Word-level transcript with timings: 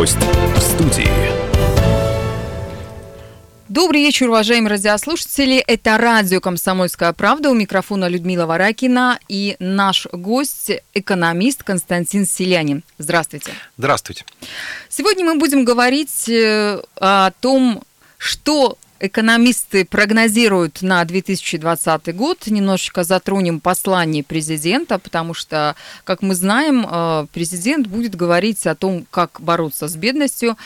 Гость 0.00 0.16
в 0.16 0.60
студии. 0.62 1.10
Добрый 3.68 4.00
вечер, 4.00 4.30
уважаемые 4.30 4.70
радиослушатели. 4.70 5.58
Это 5.58 5.98
радио 5.98 6.40
«Комсомольская 6.40 7.12
правда». 7.12 7.50
У 7.50 7.54
микрофона 7.54 8.08
Людмила 8.08 8.46
Варакина 8.46 9.18
и 9.28 9.56
наш 9.58 10.06
гость– 10.10 10.70
экономист 10.94 11.64
Константин 11.64 12.24
Селянин. 12.24 12.82
Здравствуйте. 12.96 13.52
Здравствуйте. 13.76 14.24
Сегодня 14.88 15.26
мы 15.26 15.34
будем 15.34 15.66
говорить 15.66 16.30
э, 16.30 16.80
о 16.96 17.30
том, 17.32 17.82
что 18.16 18.78
экономисты 19.00 19.84
прогнозируют 19.84 20.82
на 20.82 21.04
2020 21.04 22.14
год. 22.14 22.46
Немножечко 22.46 23.02
затронем 23.02 23.58
послание 23.58 24.22
президента, 24.22 24.98
потому 24.98 25.34
что, 25.34 25.74
как 26.04 26.22
мы 26.22 26.34
знаем, 26.34 26.86
э, 26.88 27.26
президент 27.32 27.86
будет 27.86 28.14
говорить 28.14 28.66
о 28.66 28.74
том, 28.74 29.06
как 29.10 29.40
бороться 29.40 29.88
с 29.88 29.96
бедностью. 29.96 30.56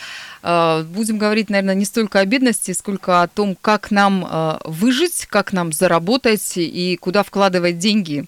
Э, 0.43 0.83
будем 0.83 1.19
говорить, 1.19 1.49
наверное, 1.49 1.75
не 1.75 1.85
столько 1.85 2.21
о 2.21 2.27
бедности, 2.27 2.73
сколько 2.73 3.23
о 3.23 3.29
том, 3.29 3.57
как 3.61 3.91
нам 3.91 4.27
э, 4.29 4.59
выжить, 4.65 5.27
как 5.27 5.53
нам 5.53 5.73
заработать 5.73 6.53
и 6.57 6.99
куда 7.01 7.23
вкладывать 7.23 7.79
деньги 7.79 8.27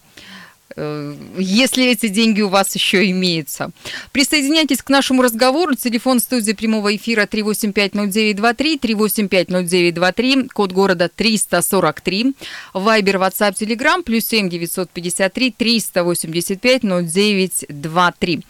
если 0.76 1.86
эти 1.86 2.08
деньги 2.08 2.42
у 2.42 2.48
вас 2.48 2.74
еще 2.74 3.08
имеются. 3.10 3.70
Присоединяйтесь 4.12 4.82
к 4.82 4.90
нашему 4.90 5.22
разговору. 5.22 5.74
Телефон 5.74 6.20
студии 6.20 6.52
прямого 6.52 6.94
эфира 6.94 7.22
3850923, 7.22 8.80
3850923, 8.80 10.48
код 10.48 10.72
города 10.72 11.08
343, 11.08 12.34
Вайбер, 12.74 13.16
WhatsApp, 13.16 13.54
Telegram, 13.54 14.02
плюс 14.02 14.26
7 14.26 14.50
953 14.50 15.50
385 15.52 16.82
0923. 16.82 18.44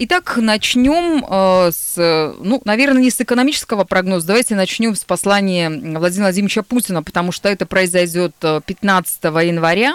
Итак, 0.00 0.36
начнем 0.36 1.24
э, 1.28 1.70
с, 1.72 2.34
ну, 2.40 2.60
наверное, 2.64 3.02
не 3.02 3.10
с 3.10 3.20
экономического 3.20 3.84
прогноза, 3.84 4.26
давайте 4.26 4.56
начнем 4.56 4.96
с 4.96 5.04
послания 5.04 5.68
Владимира 5.68 6.28
Владимировича 6.28 6.62
Путина, 6.62 7.02
потому 7.02 7.30
что 7.30 7.48
это 7.48 7.66
произойдет 7.66 8.34
15 8.40 9.18
э, 9.22 9.28
января 9.46 9.94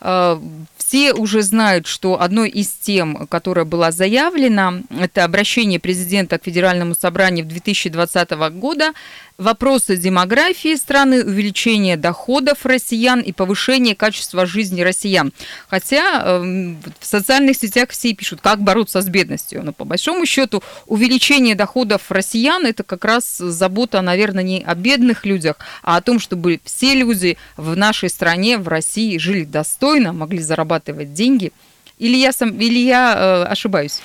все 0.00 1.12
уже 1.12 1.42
знают, 1.42 1.86
что 1.86 2.20
одной 2.20 2.48
из 2.48 2.70
тем, 2.70 3.26
которая 3.26 3.64
была 3.64 3.90
заявлена, 3.90 4.82
это 4.90 5.24
обращение 5.24 5.80
президента 5.80 6.38
к 6.38 6.44
Федеральному 6.44 6.94
собранию 6.94 7.44
2020 7.44 8.30
года 8.58 8.92
вопросы 9.38 9.96
демографии 9.96 10.74
страны, 10.74 11.24
увеличения 11.24 11.96
доходов 11.96 12.66
россиян 12.66 13.20
и 13.20 13.32
повышения 13.32 13.94
качества 13.94 14.46
жизни 14.46 14.82
россиян. 14.82 15.32
Хотя 15.68 16.22
э, 16.24 16.74
в 16.98 17.06
социальных 17.06 17.56
сетях 17.56 17.90
все 17.90 18.12
пишут, 18.14 18.40
как 18.42 18.60
бороться 18.60 19.00
с 19.00 19.08
бедностью. 19.08 19.62
Но 19.62 19.72
по 19.72 19.84
большому 19.84 20.26
счету 20.26 20.62
увеличение 20.86 21.54
доходов 21.54 22.10
россиян 22.10 22.66
это 22.66 22.82
как 22.82 23.04
раз 23.04 23.38
забота, 23.38 24.00
наверное, 24.00 24.42
не 24.42 24.62
о 24.66 24.74
бедных 24.74 25.24
людях, 25.24 25.56
а 25.82 25.96
о 25.96 26.02
том, 26.02 26.18
чтобы 26.18 26.60
все 26.64 26.94
люди 26.94 27.38
в 27.56 27.76
нашей 27.76 28.10
стране, 28.10 28.58
в 28.58 28.66
России 28.66 29.18
жили 29.18 29.44
достойно, 29.44 30.12
могли 30.12 30.40
зарабатывать 30.40 31.14
деньги. 31.14 31.52
Или 31.98 32.16
я, 32.16 32.32
сам, 32.32 32.50
или 32.50 32.78
я 32.80 33.14
э, 33.16 33.52
ошибаюсь? 33.52 34.00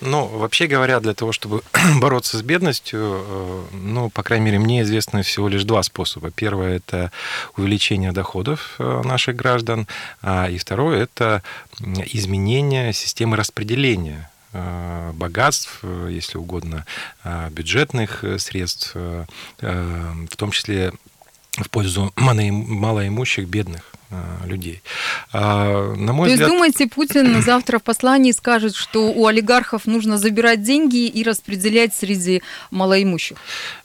Ну, 0.00 0.26
вообще 0.26 0.66
говоря, 0.66 0.98
для 1.00 1.12
того, 1.14 1.32
чтобы 1.32 1.62
бороться 2.00 2.38
с 2.38 2.42
бедностью, 2.42 3.00
э, 3.00 3.64
ну, 3.72 4.08
по 4.08 4.22
крайней 4.22 4.46
мере, 4.46 4.58
мне 4.58 4.82
известно 4.82 5.22
всего 5.22 5.48
лишь 5.48 5.64
два 5.64 5.82
способа. 5.82 6.30
Первое– 6.30 6.76
это 6.78 7.12
увеличение 7.56 8.12
доходов 8.12 8.76
э, 8.78 9.02
наших 9.04 9.36
граждан, 9.36 9.86
а, 10.22 10.48
и 10.48 10.56
второе– 10.56 11.02
это 11.02 11.42
изменение 11.80 12.92
системы 12.94 13.36
распределения 13.36 14.30
э, 14.54 15.12
богатств, 15.14 15.82
если 16.08 16.38
угодно, 16.38 16.86
бюджетных 17.50 18.24
средств, 18.38 18.94
в 18.94 20.36
том 20.36 20.50
числе 20.50 20.92
в 21.52 21.68
пользу 21.68 22.12
малоимущих, 22.16 23.48
бедных. 23.48 23.82
Э, 24.12 24.44
людей. 24.44 24.82
А, 25.32 25.94
на 25.94 26.12
мой 26.12 26.28
То 26.28 26.32
взгляд... 26.32 26.48
есть, 26.48 26.58
думаете, 26.58 26.86
Путин 26.88 27.42
завтра 27.46 27.78
в 27.78 27.84
послании 27.84 28.32
скажет, 28.32 28.74
что 28.74 29.12
у 29.12 29.26
олигархов 29.26 29.86
нужно 29.86 30.18
забирать 30.18 30.64
деньги 30.64 31.06
и 31.06 31.22
распределять 31.22 31.94
среди 31.94 32.42
малоимущих? 32.72 33.36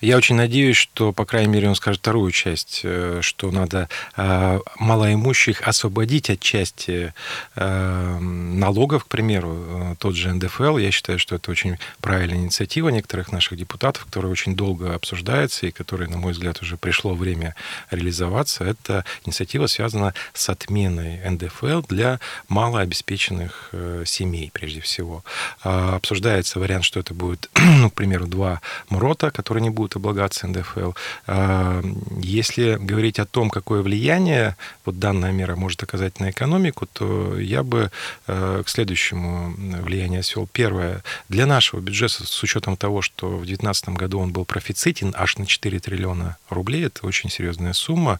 Я 0.01 0.17
очень 0.17 0.35
надеюсь, 0.35 0.77
что, 0.77 1.11
по 1.11 1.25
крайней 1.25 1.53
мере, 1.53 1.69
он 1.69 1.75
скажет 1.75 2.01
вторую 2.01 2.31
часть, 2.31 2.81
э, 2.83 3.19
что 3.21 3.51
надо 3.51 3.87
э, 4.17 4.59
малоимущих 4.79 5.61
освободить 5.61 6.31
от 6.31 6.39
части 6.39 7.13
налогов, 7.55 9.05
к 9.05 9.07
примеру, 9.07 9.95
тот 9.99 10.15
же 10.15 10.33
НДФЛ. 10.33 10.77
Я 10.77 10.91
считаю, 10.91 11.19
что 11.19 11.35
это 11.35 11.51
очень 11.51 11.77
правильная 12.01 12.37
инициатива 12.37 12.89
некоторых 12.89 13.31
наших 13.31 13.57
депутатов, 13.57 14.05
которая 14.05 14.31
очень 14.31 14.55
долго 14.55 14.93
обсуждается 14.95 15.67
и 15.67 15.71
которой, 15.71 16.07
на 16.07 16.17
мой 16.17 16.33
взгляд, 16.33 16.61
уже 16.61 16.77
пришло 16.77 17.13
время 17.13 17.55
реализоваться. 17.91 18.63
Это 18.63 19.05
инициатива 19.25 19.67
связана 19.67 20.14
с 20.33 20.49
отменой 20.49 21.19
НДФЛ 21.29 21.81
для 21.81 22.19
малообеспеченных 22.47 23.69
э, 23.71 24.03
семей, 24.05 24.51
прежде 24.53 24.81
всего. 24.81 25.23
А, 25.63 25.95
обсуждается 25.95 26.59
вариант, 26.59 26.85
что 26.85 26.99
это 26.99 27.13
будет, 27.13 27.49
ну, 27.55 27.89
к 27.89 27.93
примеру, 27.93 28.27
два 28.27 28.61
МРОТа, 28.89 29.31
которые 29.31 29.63
не 29.63 29.69
будут 29.69 29.95
облагаться 29.95 30.47
НДФЛ. 30.47 30.91
А, 31.27 31.83
если 32.21 32.77
говорить 32.79 33.19
о 33.19 33.25
том, 33.25 33.49
какое 33.49 33.81
влияние 33.81 34.55
вот 34.85 34.99
данная 34.99 35.31
мера 35.31 35.55
может 35.55 35.83
оказать 35.83 36.19
на 36.19 36.31
экономику, 36.31 36.85
то 36.91 37.39
я 37.39 37.63
бы 37.63 37.91
э, 38.27 38.63
к 38.65 38.69
следующему 38.69 39.53
влиянию 39.81 40.23
свел. 40.23 40.47
Первое. 40.51 41.03
Для 41.29 41.45
нашего 41.45 41.79
бюджета, 41.79 42.25
с 42.25 42.43
учетом 42.43 42.77
того, 42.77 43.01
что 43.01 43.27
в 43.27 43.45
2019 43.45 43.89
году 43.89 44.19
он 44.19 44.31
был 44.31 44.45
профицитен 44.45 45.13
аж 45.17 45.37
на 45.37 45.45
4 45.45 45.79
триллиона 45.79 46.37
рублей, 46.49 46.85
это 46.85 47.05
очень 47.05 47.29
серьезная 47.29 47.73
сумма, 47.73 48.19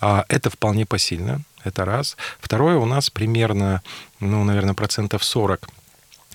а, 0.00 0.24
это 0.28 0.50
вполне 0.50 0.86
посильно 0.86 1.31
это 1.64 1.84
раз. 1.84 2.16
Второе, 2.40 2.76
у 2.76 2.86
нас 2.86 3.10
примерно, 3.10 3.82
ну, 4.20 4.44
наверное, 4.44 4.74
процентов 4.74 5.24
40 5.24 5.68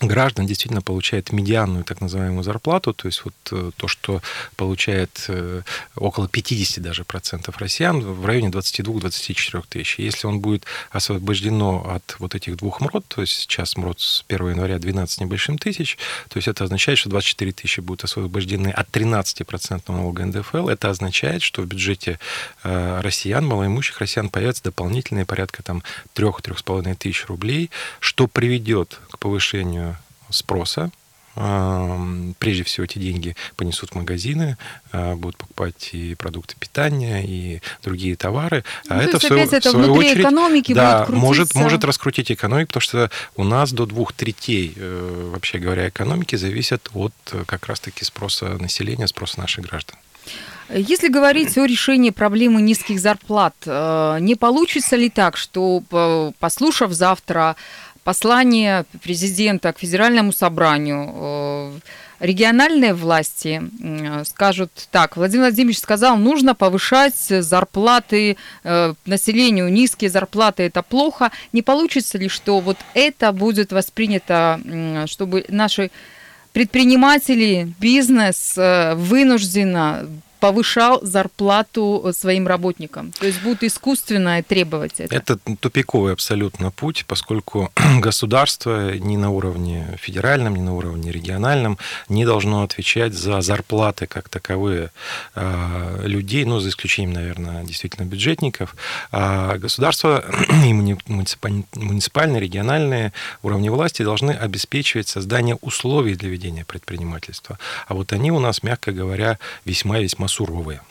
граждан 0.01 0.45
действительно 0.45 0.81
получает 0.81 1.31
медианную 1.31 1.83
так 1.83 2.01
называемую 2.01 2.43
зарплату, 2.43 2.93
то 2.93 3.07
есть 3.07 3.23
вот 3.25 3.33
э, 3.51 3.71
то, 3.75 3.87
что 3.87 4.21
получает 4.55 5.25
э, 5.27 5.61
около 5.95 6.27
50 6.27 6.83
даже 6.83 7.03
процентов 7.03 7.57
россиян 7.57 7.99
в 8.01 8.25
районе 8.25 8.49
22-24 8.49 9.63
тысяч. 9.69 9.99
Если 9.99 10.27
он 10.27 10.39
будет 10.39 10.65
освобождено 10.91 11.89
от 11.89 12.15
вот 12.19 12.35
этих 12.35 12.57
двух 12.57 12.81
МРОД, 12.81 13.07
то 13.07 13.21
есть 13.21 13.33
сейчас 13.33 13.75
МРОД 13.75 13.99
с 13.99 14.25
1 14.27 14.49
января 14.49 14.77
12 14.77 15.21
небольшим 15.21 15.57
тысяч, 15.57 15.97
то 16.29 16.37
есть 16.37 16.47
это 16.47 16.63
означает, 16.63 16.99
что 16.99 17.09
24 17.09 17.51
тысячи 17.51 17.79
будут 17.79 18.03
освобождены 18.03 18.69
от 18.69 18.89
13% 18.89 19.81
налога 19.87 20.25
НДФЛ. 20.25 20.69
Это 20.69 20.89
означает, 20.89 21.41
что 21.41 21.61
в 21.61 21.65
бюджете 21.65 22.19
э, 22.63 23.01
россиян, 23.01 23.45
малоимущих 23.45 23.99
россиян 23.99 24.29
появится 24.29 24.63
дополнительные 24.63 25.25
порядка 25.25 25.63
там 25.63 25.83
3-3,5 26.15 26.95
тысяч 26.95 27.25
рублей, 27.25 27.71
что 27.99 28.27
приведет 28.27 28.99
к 29.09 29.17
повышению 29.19 29.86
спроса. 30.29 30.91
Прежде 32.39 32.63
всего, 32.63 32.85
эти 32.85 32.97
деньги 32.97 33.35
понесут 33.57 33.91
в 33.91 33.95
магазины, 33.95 34.57
а, 34.91 35.15
будут 35.15 35.37
покупать 35.37 35.91
и 35.91 36.15
продукты 36.15 36.55
питания, 36.57 37.23
и 37.23 37.61
другие 37.83 38.15
товары. 38.15 38.63
А 38.89 38.95
ну, 38.95 39.01
это, 39.01 39.19
в 39.19 39.21
свою, 39.21 39.43
это 39.43 39.69
в 39.69 39.71
свою 39.71 39.93
очередь, 39.93 40.21
экономики 40.21 40.73
да, 40.73 41.05
будет 41.05 41.15
может, 41.19 41.53
может 41.53 41.83
раскрутить 41.83 42.31
экономику, 42.31 42.69
потому 42.69 42.81
что 42.81 43.11
у 43.35 43.43
нас 43.43 43.71
до 43.71 43.85
двух 43.85 44.13
третей, 44.13 44.73
э, 44.75 45.29
вообще 45.31 45.59
говоря, 45.59 45.89
экономики 45.89 46.35
зависят 46.35 46.89
от 46.95 47.13
э, 47.31 47.43
как 47.45 47.67
раз-таки 47.67 48.03
спроса 48.03 48.57
населения, 48.59 49.05
спроса 49.05 49.39
наших 49.39 49.65
граждан. 49.65 49.95
Если 50.69 51.07
говорить 51.07 51.57
о 51.57 51.65
решении 51.65 52.09
проблемы 52.09 52.61
низких 52.61 52.99
зарплат, 52.99 53.53
э, 53.65 54.17
не 54.21 54.35
получится 54.35 54.95
ли 54.95 55.09
так, 55.09 55.37
что, 55.37 55.83
послушав 56.39 56.91
завтра 56.93 57.55
послание 58.07 58.85
президента 59.03 59.73
к 59.73 59.79
федеральному 59.79 60.31
собранию, 60.31 61.11
э, 61.13 61.79
региональные 62.21 62.93
власти 62.93 63.61
скажут 64.23 64.71
так, 64.91 65.17
Владимир 65.17 65.47
Владимирович 65.47 65.79
сказал, 65.79 66.15
нужно 66.15 66.55
повышать 66.55 67.17
зарплаты 67.17 68.37
э, 68.63 68.93
населению, 69.05 69.69
низкие 69.73 70.09
зарплаты 70.09 70.63
это 70.63 70.83
плохо. 70.83 71.31
Не 71.51 71.61
получится 71.63 72.17
ли, 72.17 72.29
что 72.29 72.61
вот 72.61 72.77
это 72.93 73.33
будет 73.33 73.73
воспринято, 73.73 74.61
чтобы 75.07 75.43
наши 75.49 75.91
предприниматели, 76.53 77.73
бизнес 77.77 78.57
э, 78.57 78.95
вынужденно 78.95 80.07
повышал 80.39 80.99
зарплату 81.01 82.11
своим 82.13 82.47
работникам. 82.47 83.11
То 83.11 83.25
есть 83.25 83.41
будут 83.41 83.63
искусственно 83.63 84.41
требовать 84.43 84.99
это. 84.99 85.15
Это 85.15 85.37
тупиковый 85.59 86.13
абсолютно 86.13 86.71
путь, 86.71 87.05
поскольку 87.07 87.71
государство 87.99 88.95
ни 88.97 89.17
на 89.17 89.29
уровне 89.29 89.97
федеральном, 89.99 90.55
ни 90.55 90.61
на 90.61 90.75
уровне 90.75 91.11
региональном 91.11 91.77
не 92.09 92.25
должно 92.25 92.63
отвечать 92.63 93.13
за 93.13 93.41
зарплаты 93.41 94.07
как 94.07 94.29
таковые 94.29 94.91
а, 95.35 96.01
людей, 96.03 96.45
ну, 96.45 96.59
за 96.59 96.69
исключением, 96.69 97.13
наверное, 97.13 97.63
действительно 97.63 98.05
бюджетников. 98.05 98.75
А 99.11 99.57
государство 99.57 100.23
и 100.65 100.73
муниципальные, 100.73 102.41
региональные 102.41 103.13
уровни 103.41 103.69
власти 103.69 104.03
должны 104.03 104.31
обеспечивать 104.31 105.07
создание 105.07 105.57
условий 105.61 106.15
для 106.15 106.29
ведения 106.29 106.65
предпринимательства. 106.65 107.57
А 107.87 107.93
вот 107.93 108.13
они 108.13 108.31
у 108.31 108.39
нас, 108.39 108.63
мягко 108.63 108.91
говоря, 108.91 109.39
весьма-весьма 109.65 110.26
суровые. 110.27 110.81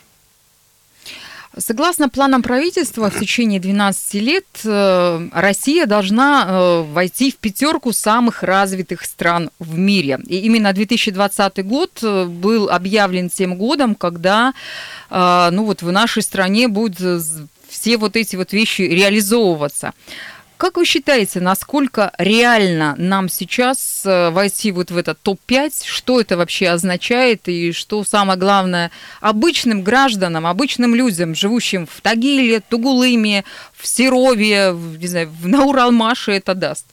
Согласно 1.59 2.07
планам 2.07 2.43
правительства, 2.43 3.09
в 3.09 3.19
течение 3.19 3.59
12 3.59 4.13
лет 4.15 4.45
э, 4.63 5.27
Россия 5.33 5.87
должна 5.87 6.45
э, 6.47 6.81
войти 6.83 7.31
в 7.31 7.37
пятерку 7.37 7.93
самых 7.93 8.43
развитых 8.43 9.03
стран 9.03 9.49
в 9.57 9.75
мире. 9.77 10.19
И 10.27 10.39
именно 10.39 10.71
2020 10.71 11.65
год 11.65 11.99
э, 12.03 12.25
был 12.25 12.69
объявлен 12.69 13.29
тем 13.29 13.57
годом, 13.57 13.95
когда 13.95 14.53
ну 15.09 15.63
вот 15.63 15.83
в 15.83 15.91
нашей 15.91 16.21
стране 16.21 16.67
будут 16.67 16.97
все 17.69 17.97
вот 17.97 18.17
эти 18.17 18.35
вот 18.35 18.51
вещи 18.51 18.81
реализовываться. 18.81 19.93
Как 20.57 20.77
вы 20.77 20.85
считаете, 20.85 21.39
насколько 21.39 22.11
реально 22.17 22.95
нам 22.97 23.29
сейчас 23.29 24.01
э, 24.05 24.31
войти 24.31 24.71
вот 24.71 24.89
в 24.89 24.97
этот 24.97 25.21
топ-5? 25.21 25.83
Что 25.85 26.19
это 26.19 26.35
вообще 26.35 26.69
означает 26.69 27.47
и 27.47 27.71
что 27.71 28.03
самое 28.03 28.39
главное 28.39 28.89
обычным 29.21 29.83
гражданам, 29.83 30.47
обычным 30.47 30.95
людям, 30.95 31.35
живущим 31.35 31.85
в 31.85 32.01
Тагиле, 32.01 32.59
Тугулыме, 32.59 33.43
в 33.73 33.85
Серове, 33.85 34.71
в, 34.71 34.97
не 34.97 35.05
знаю, 35.05 35.29
в 35.29 35.47
Науралмаше 35.47 36.31
это 36.31 36.55
даст? 36.55 36.87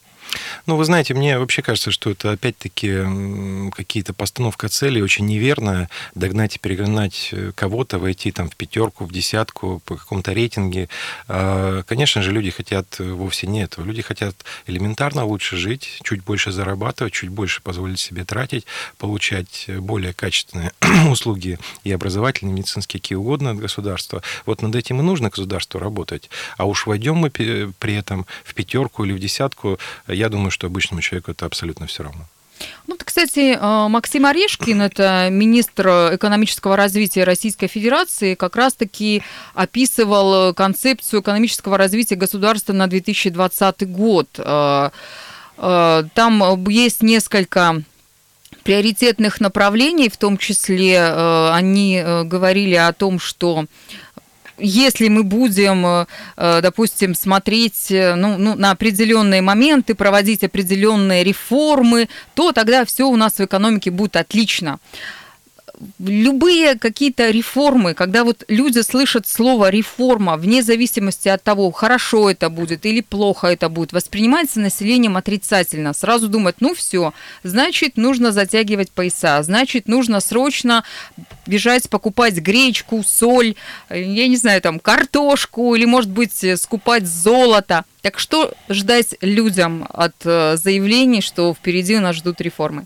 Ну, 0.67 0.77
вы 0.77 0.85
знаете, 0.85 1.15
мне 1.15 1.39
вообще 1.39 1.63
кажется, 1.63 1.91
что 1.91 2.11
это 2.11 2.33
опять-таки 2.33 3.71
какие-то 3.71 4.13
постановка 4.13 4.69
целей 4.69 5.03
очень 5.03 5.27
неверная. 5.27 5.89
Догнать 6.15 6.57
и 6.57 6.59
перегнать 6.59 7.31
э, 7.33 7.53
кого-то, 7.55 7.99
войти 7.99 8.33
там 8.33 8.49
в 8.49 8.57
пятерку, 8.57 9.05
в 9.05 9.13
десятку 9.13 9.83
по 9.85 9.97
какому-то 9.97 10.33
рейтинге. 10.33 10.89
А, 11.29 11.83
конечно 11.83 12.23
же, 12.23 12.33
люди 12.33 12.51
хотят 12.51 12.99
вовсе 12.99 13.47
не 13.47 13.63
этого. 13.63 13.85
Люди 13.85 14.03
хотят 14.03 14.35
элементарно 14.67 15.25
лучше 15.25 15.57
жить, 15.57 15.99
чуть 16.03 16.23
больше 16.25 16.53
зарабатывать, 16.53 17.13
чуть 17.13 17.31
больше 17.31 17.63
позволить 17.63 18.01
себе 18.01 18.25
тратить, 18.25 18.67
получать 18.99 19.67
более 19.79 20.13
качественные 20.13 20.73
услуги 21.11 21.59
и 21.85 21.93
образовательные, 21.93 22.55
медицинские, 22.55 23.01
какие 23.01 23.17
угодно 23.17 23.51
от 23.51 23.59
государства. 23.59 24.23
Вот 24.47 24.63
над 24.63 24.75
этим 24.75 25.01
и 25.01 25.03
нужно 25.03 25.31
государству 25.31 25.79
работать. 25.79 26.31
А 26.57 26.65
уж 26.65 26.87
войдем 26.87 27.17
мы 27.17 27.31
при 27.31 27.95
этом 27.95 28.27
в 28.45 28.55
пятерку 28.55 29.05
или 29.05 29.13
в 29.13 29.19
десятку, 29.19 29.79
я 30.09 30.24
думаю, 30.29 30.51
что 30.51 30.67
обычному 30.67 31.03
человеку 31.03 31.31
это 31.31 31.47
абсолютно 31.47 31.87
все 31.87 32.03
равно. 32.03 32.27
Ну, 32.87 32.97
кстати, 33.03 33.57
э, 33.59 33.89
Максим 33.89 34.27
Орешкин, 34.27 34.83
это 34.83 35.29
министр 35.31 36.15
экономического 36.15 36.77
развития 36.77 37.25
Российской 37.25 37.67
Федерации, 37.67 38.35
как 38.35 38.57
раз-таки 38.57 39.23
описывал 39.55 40.55
концепцию 40.55 41.21
экономического 41.23 41.79
развития 41.79 42.17
государства 42.17 42.73
на 42.73 42.87
2020 42.87 43.89
год. 43.91 44.29
Э, 44.39 44.91
э, 45.59 46.05
там 46.15 46.69
есть 46.69 47.03
несколько 47.03 47.83
приоритетных 48.63 49.41
направлений, 49.41 50.09
в 50.09 50.17
том 50.17 50.39
числе 50.39 51.05
они 51.53 52.03
говорили 52.25 52.77
о 52.77 52.95
том, 52.95 53.19
что 53.19 53.67
если 54.59 55.09
мы 55.09 55.23
будем, 55.25 55.85
э, 55.87 56.07
э, 56.37 56.61
допустим, 56.63 57.15
смотреть 57.15 57.91
э, 57.91 58.15
ну, 58.15 58.39
ну, 58.39 58.55
на 58.55 58.71
определенные 58.71 59.43
моменты, 59.43 59.95
проводить 59.95 60.45
определенные 60.45 61.25
реформы, 61.25 62.09
то 62.35 62.53
тогда 62.53 62.85
все 62.85 63.09
у 63.09 63.17
нас 63.17 63.35
в 63.35 63.41
экономике 63.41 63.91
будет 63.91 64.17
отлично 64.17 64.79
любые 65.99 66.79
какие-то 66.79 67.31
реформы, 67.31 67.95
когда 67.95 68.25
вот 68.25 68.45
люди 68.49 68.81
слышат 68.81 69.27
слово 69.27 69.71
реформа, 69.71 70.37
вне 70.37 70.63
зависимости 70.63 71.29
от 71.29 71.43
того, 71.43 71.71
хорошо 71.71 72.31
это 72.31 72.49
будет 72.51 72.87
или 72.87 73.01
плохо 73.01 73.49
это 73.49 73.69
будет, 73.69 73.93
воспринимается 73.93 74.61
населением 74.61 75.17
отрицательно. 75.17 75.93
Сразу 75.93 76.29
думают, 76.29 76.57
ну 76.61 76.75
все, 76.75 77.13
значит, 77.43 77.97
нужно 77.97 78.33
затягивать 78.33 78.91
пояса, 78.91 79.43
значит, 79.43 79.89
нужно 79.89 80.21
срочно 80.21 80.85
бежать 81.47 81.89
покупать 81.89 82.35
гречку, 82.35 83.03
соль, 83.05 83.55
я 83.91 84.29
не 84.29 84.37
знаю, 84.37 84.61
там, 84.61 84.79
картошку 84.79 85.75
или, 85.75 85.85
может 85.85 86.11
быть, 86.11 86.45
скупать 86.61 87.07
золото. 87.07 87.85
Так 88.03 88.19
что 88.19 88.53
ждать 88.69 89.15
людям 89.23 89.87
от 89.91 90.15
э, 90.25 90.57
заявлений, 90.57 91.23
что 91.23 91.55
впереди 91.55 91.99
нас 91.99 92.17
ждут 92.17 92.41
реформы? 92.43 92.85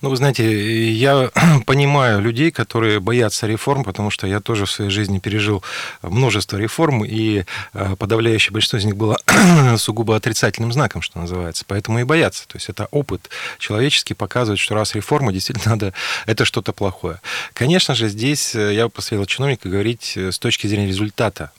Ну, 0.00 0.10
вы 0.10 0.16
знаете, 0.16 0.90
я 0.92 1.30
понимаю 1.66 2.20
людей, 2.20 2.50
которые 2.50 3.00
боятся 3.00 3.46
реформ, 3.46 3.84
потому 3.84 4.10
что 4.10 4.26
я 4.26 4.40
тоже 4.40 4.66
в 4.66 4.70
своей 4.70 4.90
жизни 4.90 5.18
пережил 5.18 5.62
множество 6.02 6.56
реформ, 6.56 7.04
и 7.04 7.44
э, 7.72 7.96
подавляющее 7.96 8.52
большинство 8.52 8.78
из 8.78 8.84
них 8.84 8.96
было 8.96 9.18
сугубо 9.76 10.16
отрицательным 10.16 10.72
знаком, 10.72 11.02
что 11.02 11.18
называется. 11.18 11.64
Поэтому 11.66 12.00
и 12.00 12.04
боятся. 12.04 12.46
То 12.48 12.56
есть 12.56 12.68
это 12.68 12.88
опыт 12.90 13.30
человеческий 13.58 14.14
показывает, 14.14 14.58
что 14.58 14.74
раз 14.74 14.94
реформа, 14.94 15.32
действительно 15.32 15.70
надо, 15.76 15.92
это 16.26 16.44
что-то 16.44 16.72
плохое. 16.72 17.20
Конечно 17.52 17.94
же, 17.94 18.08
здесь 18.08 18.54
э, 18.54 18.74
я 18.74 18.88
посоветовал 18.88 19.26
чиновника 19.26 19.68
говорить 19.68 20.14
э, 20.16 20.32
с 20.32 20.38
точки 20.38 20.66
зрения 20.66 20.86
результата 20.86 21.50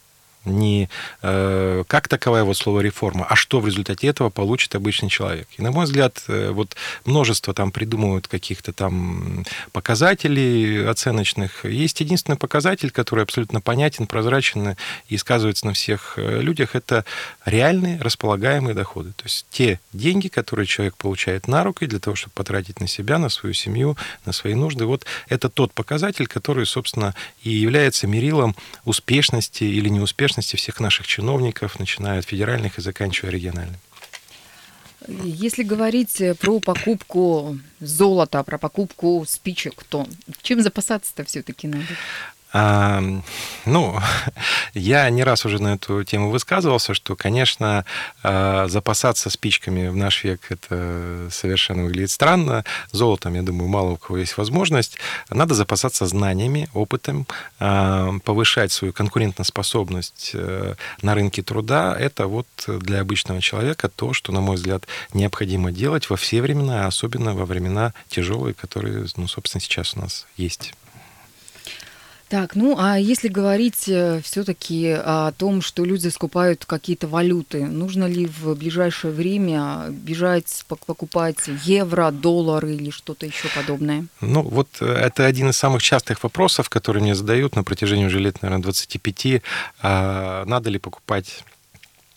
не 0.50 0.88
э, 1.22 1.84
как 1.86 2.08
таковая 2.08 2.44
вот 2.44 2.56
слово 2.56 2.80
реформа, 2.80 3.26
а 3.28 3.36
что 3.36 3.60
в 3.60 3.66
результате 3.66 4.06
этого 4.06 4.30
получит 4.30 4.74
обычный 4.74 5.08
человек. 5.08 5.48
И, 5.56 5.62
на 5.62 5.70
мой 5.70 5.84
взгляд, 5.84 6.22
э, 6.28 6.50
вот 6.50 6.76
множество 7.04 7.54
там 7.54 7.70
придумывают 7.70 8.28
каких-то 8.28 8.72
там 8.72 9.44
показателей 9.72 10.84
оценочных. 10.86 11.64
Есть 11.64 12.00
единственный 12.00 12.36
показатель, 12.36 12.90
который 12.90 13.24
абсолютно 13.24 13.60
понятен, 13.60 14.06
прозрачен 14.06 14.76
и 15.08 15.16
сказывается 15.16 15.66
на 15.66 15.72
всех 15.72 16.14
э, 16.16 16.40
людях, 16.40 16.74
это 16.74 17.04
реальные 17.44 18.00
располагаемые 18.00 18.74
доходы. 18.74 19.12
То 19.12 19.24
есть 19.24 19.46
те 19.50 19.80
деньги, 19.92 20.28
которые 20.28 20.66
человек 20.66 20.96
получает 20.96 21.48
на 21.48 21.64
руки 21.64 21.86
для 21.86 21.98
того, 21.98 22.16
чтобы 22.16 22.32
потратить 22.34 22.80
на 22.80 22.86
себя, 22.86 23.18
на 23.18 23.28
свою 23.28 23.54
семью, 23.54 23.96
на 24.24 24.32
свои 24.32 24.54
нужды. 24.54 24.84
Вот 24.84 25.04
это 25.28 25.48
тот 25.48 25.72
показатель, 25.72 26.26
который, 26.26 26.66
собственно, 26.66 27.14
и 27.42 27.50
является 27.50 28.06
мерилом 28.06 28.56
успешности 28.84 29.64
или 29.64 29.88
неуспешности 29.88 30.37
безопасности 30.38 30.56
всех 30.56 30.80
наших 30.80 31.06
чиновников, 31.06 31.78
начиная 31.78 32.18
от 32.18 32.24
федеральных 32.24 32.78
и 32.78 32.82
заканчивая 32.82 33.32
региональными. 33.32 33.78
Если 35.24 35.64
говорить 35.64 36.22
про 36.40 36.60
покупку 36.60 37.58
золота, 37.80 38.42
про 38.42 38.58
покупку 38.58 39.24
спичек, 39.26 39.84
то 39.88 40.06
чем 40.42 40.62
запасаться-то 40.62 41.24
все-таки 41.24 41.68
надо? 41.68 41.86
А, 42.52 43.02
ну, 43.66 43.98
я 44.74 45.10
не 45.10 45.22
раз 45.22 45.44
уже 45.44 45.62
на 45.62 45.74
эту 45.74 46.02
тему 46.04 46.30
высказывался, 46.30 46.94
что, 46.94 47.14
конечно, 47.14 47.84
а, 48.22 48.68
запасаться 48.68 49.28
спичками 49.30 49.88
в 49.88 49.96
наш 49.96 50.24
век 50.24 50.40
это 50.48 51.28
совершенно 51.30 51.84
выглядит 51.84 52.10
странно. 52.10 52.64
Золотом, 52.90 53.34
я 53.34 53.42
думаю, 53.42 53.68
мало 53.68 53.90
у 53.90 53.96
кого 53.96 54.18
есть 54.18 54.36
возможность. 54.38 54.98
Надо 55.28 55.54
запасаться 55.54 56.06
знаниями, 56.06 56.68
опытом, 56.72 57.26
а, 57.58 58.14
повышать 58.24 58.72
свою 58.72 58.92
конкурентоспособность 58.92 60.30
э, 60.34 60.74
на 61.02 61.14
рынке 61.14 61.42
труда. 61.42 61.96
Это 61.98 62.26
вот 62.26 62.46
для 62.66 63.00
обычного 63.00 63.40
человека 63.40 63.88
то, 63.88 64.12
что, 64.12 64.32
на 64.32 64.40
мой 64.40 64.56
взгляд, 64.56 64.86
необходимо 65.12 65.72
делать 65.72 66.08
во 66.10 66.16
все 66.16 66.40
времена, 66.40 66.86
особенно 66.86 67.34
во 67.34 67.44
времена 67.44 67.92
тяжелые, 68.08 68.54
которые, 68.54 69.06
ну, 69.16 69.28
собственно, 69.28 69.60
сейчас 69.60 69.96
у 69.96 70.00
нас 70.00 70.26
есть. 70.36 70.72
Так, 72.28 72.56
ну 72.56 72.76
а 72.78 72.98
если 72.98 73.28
говорить 73.28 73.88
э, 73.88 74.20
все-таки 74.22 74.90
о 74.90 75.32
том, 75.32 75.62
что 75.62 75.84
люди 75.84 76.08
скупают 76.08 76.66
какие-то 76.66 77.08
валюты, 77.08 77.64
нужно 77.64 78.04
ли 78.04 78.26
в 78.26 78.54
ближайшее 78.54 79.14
время 79.14 79.86
бежать 79.88 80.64
покупать 80.68 81.38
евро, 81.64 82.10
доллары 82.10 82.74
или 82.74 82.90
что-то 82.90 83.24
еще 83.24 83.48
подобное? 83.54 84.06
Ну 84.20 84.42
вот 84.42 84.68
э, 84.80 84.84
это 84.84 85.24
один 85.24 85.48
из 85.48 85.56
самых 85.56 85.82
частых 85.82 86.22
вопросов, 86.22 86.68
которые 86.68 87.02
мне 87.02 87.14
задают 87.14 87.56
на 87.56 87.64
протяжении 87.64 88.04
уже 88.04 88.18
лет, 88.18 88.42
наверное, 88.42 88.62
25. 88.62 89.42
А 89.80 90.44
надо 90.44 90.68
ли 90.68 90.78
покупать 90.78 91.44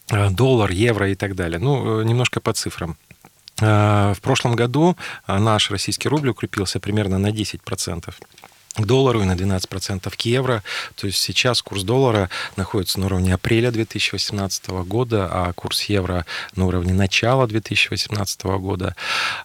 э, 0.10 0.30
доллар, 0.30 0.72
евро 0.72 1.10
и 1.10 1.15
так 1.15 1.36
далее? 1.36 1.60
Ну, 1.60 2.01
немножко 2.01 2.41
по 2.41 2.51
цифрам. 2.51 2.98
В 3.60 4.18
прошлом 4.24 4.56
году 4.56 4.98
наш 5.27 5.70
российский 5.70 6.10
рубль 6.10 6.30
укрепился 6.30 6.80
примерно 6.80 7.20
на 7.20 7.27
10%. 7.27 8.12
К 8.78 8.86
доллару 8.86 9.22
и 9.22 9.25
на 9.25 9.34
12% 9.34 10.10
к 10.16 10.22
евро. 10.22 10.63
То 10.96 11.08
есть 11.08 11.20
сейчас 11.20 11.62
курс 11.62 11.84
доллара 11.84 12.30
находится 12.56 13.00
на 13.00 13.08
уровне 13.08 13.34
апреля 13.34 13.72
2018 13.72 14.70
года, 14.86 15.28
а 15.32 15.54
курс 15.54 15.84
евро 15.84 16.25
на 16.56 16.66
уровне 16.66 16.94
начала 16.94 17.48
2018 17.48 18.44
года. 18.44 18.96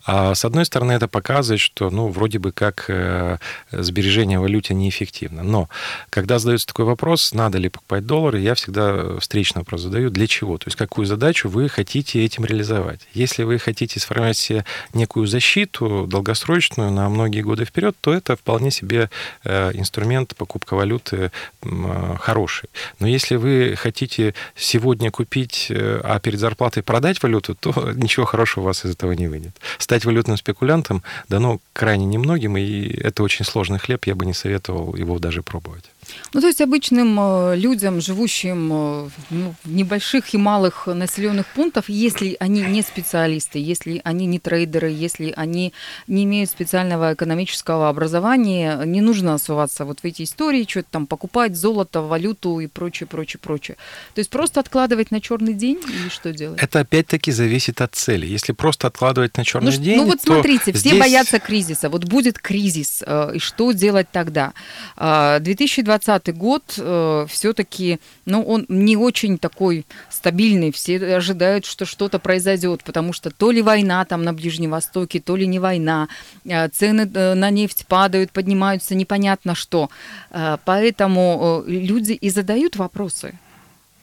А 0.04 0.34
с 0.34 0.44
одной 0.44 0.64
стороны, 0.64 0.92
это 0.92 1.08
показывает, 1.08 1.60
что 1.60 1.90
ну, 1.90 2.08
вроде 2.08 2.38
бы 2.38 2.52
как 2.52 2.84
э, 2.88 3.38
сбережение 3.72 4.38
валюте 4.38 4.74
неэффективно. 4.74 5.42
Но 5.42 5.68
когда 6.10 6.38
задается 6.38 6.68
такой 6.68 6.84
вопрос, 6.84 7.32
надо 7.32 7.58
ли 7.58 7.68
покупать 7.68 8.06
доллары, 8.06 8.40
я 8.40 8.54
всегда 8.54 9.18
встречный 9.18 9.60
вопрос 9.60 9.82
задаю, 9.82 10.10
для 10.10 10.26
чего? 10.26 10.58
То 10.58 10.68
есть 10.68 10.76
какую 10.76 11.06
задачу 11.06 11.48
вы 11.48 11.68
хотите 11.68 12.24
этим 12.24 12.44
реализовать? 12.44 13.00
Если 13.12 13.42
вы 13.42 13.58
хотите 13.58 13.98
сформировать 13.98 14.36
себе 14.36 14.64
некую 14.94 15.26
защиту 15.26 16.06
долгосрочную 16.08 16.90
на 16.90 17.08
многие 17.08 17.40
годы 17.40 17.64
вперед, 17.64 17.96
то 18.00 18.12
это 18.12 18.36
вполне 18.36 18.70
себе 18.70 19.10
инструмент 19.44 20.34
покупка 20.36 20.74
валюты 20.74 21.30
э, 21.62 22.16
хороший. 22.20 22.68
Но 22.98 23.06
если 23.06 23.36
вы 23.36 23.74
хотите 23.76 24.34
сегодня 24.54 25.10
купить, 25.10 25.66
э, 25.70 26.00
а 26.02 26.18
перед 26.20 26.38
зарплатой 26.38 26.82
продать 26.82 27.22
валюту, 27.22 27.54
то 27.54 27.92
ничего 27.94 28.26
хорошего 28.26 28.64
у 28.64 28.66
вас 28.66 28.84
из 28.84 28.92
этого 28.92 29.12
не 29.12 29.28
выйдет. 29.28 29.56
Стать 29.78 30.04
валютным 30.04 30.36
спекулянтом 30.36 31.02
дано 31.28 31.60
крайне 31.72 32.06
немногим, 32.06 32.56
и 32.56 32.88
это 32.88 33.22
очень 33.22 33.44
сложный 33.44 33.78
хлеб, 33.78 34.06
я 34.06 34.14
бы 34.14 34.26
не 34.26 34.34
советовал 34.34 34.94
его 34.96 35.18
даже 35.18 35.42
пробовать. 35.42 35.84
Ну, 36.32 36.40
то 36.40 36.46
есть 36.46 36.60
обычным 36.60 37.18
э, 37.18 37.56
людям, 37.56 38.00
живущим 38.00 38.72
э, 38.72 39.08
ну, 39.30 39.54
в 39.64 39.72
небольших 39.72 40.34
и 40.34 40.38
малых 40.38 40.86
населенных 40.86 41.46
пунктах, 41.46 41.88
если 41.88 42.36
они 42.40 42.62
не 42.62 42.82
специалисты, 42.82 43.58
если 43.58 44.00
они 44.04 44.26
не 44.26 44.38
трейдеры, 44.38 44.90
если 44.90 45.32
они 45.36 45.72
не 46.06 46.24
имеют 46.24 46.50
специального 46.50 47.14
экономического 47.14 47.88
образования, 47.88 48.82
не 48.84 49.00
нужно 49.00 49.34
осуваться 49.34 49.84
вот 49.84 50.00
в 50.00 50.04
эти 50.04 50.22
истории, 50.22 50.66
что-то 50.68 50.88
там 50.90 51.06
покупать, 51.06 51.56
золото, 51.56 52.02
валюту 52.02 52.60
и 52.60 52.66
прочее, 52.66 53.06
прочее, 53.06 53.40
прочее. 53.42 53.76
То 54.14 54.20
есть 54.20 54.30
просто 54.30 54.60
откладывать 54.60 55.10
на 55.10 55.20
черный 55.20 55.54
день 55.54 55.80
или 55.88 56.08
что 56.08 56.32
делать? 56.32 56.62
Это 56.62 56.80
опять-таки 56.80 57.32
зависит 57.32 57.80
от 57.80 57.94
цели. 57.94 58.26
Если 58.26 58.52
просто 58.52 58.86
откладывать 58.86 59.36
на 59.36 59.44
черный 59.44 59.72
ну, 59.72 59.82
день, 59.82 59.96
Ну 59.96 60.06
вот 60.06 60.20
то 60.20 60.34
смотрите, 60.34 60.72
здесь... 60.72 60.80
все 60.80 60.98
боятся 60.98 61.38
кризиса. 61.38 61.88
Вот 61.88 62.04
будет 62.04 62.38
кризис, 62.38 63.02
э, 63.06 63.32
и 63.36 63.38
что 63.38 63.72
делать 63.72 64.08
тогда? 64.12 64.52
2020 64.96 65.95
2020 65.98 66.36
год 66.36 66.62
э, 66.78 67.26
все-таки, 67.28 67.98
ну, 68.24 68.42
он 68.42 68.66
не 68.68 68.96
очень 68.96 69.38
такой 69.38 69.86
стабильный. 70.10 70.72
Все 70.72 70.96
ожидают, 71.16 71.64
что 71.64 71.84
что-то 71.84 72.18
произойдет, 72.18 72.82
потому 72.84 73.12
что 73.12 73.30
то 73.30 73.50
ли 73.50 73.62
война 73.62 74.04
там 74.04 74.22
на 74.24 74.32
Ближнем 74.32 74.70
Востоке, 74.70 75.20
то 75.20 75.36
ли 75.36 75.46
не 75.46 75.58
война. 75.58 76.08
Э, 76.44 76.68
цены 76.68 77.10
э, 77.12 77.34
на 77.34 77.50
нефть 77.50 77.86
падают, 77.86 78.32
поднимаются, 78.32 78.94
непонятно 78.94 79.54
что. 79.54 79.90
Э, 80.30 80.56
поэтому 80.64 81.64
э, 81.66 81.70
люди 81.70 82.12
и 82.12 82.30
задают 82.30 82.76
вопросы. 82.76 83.38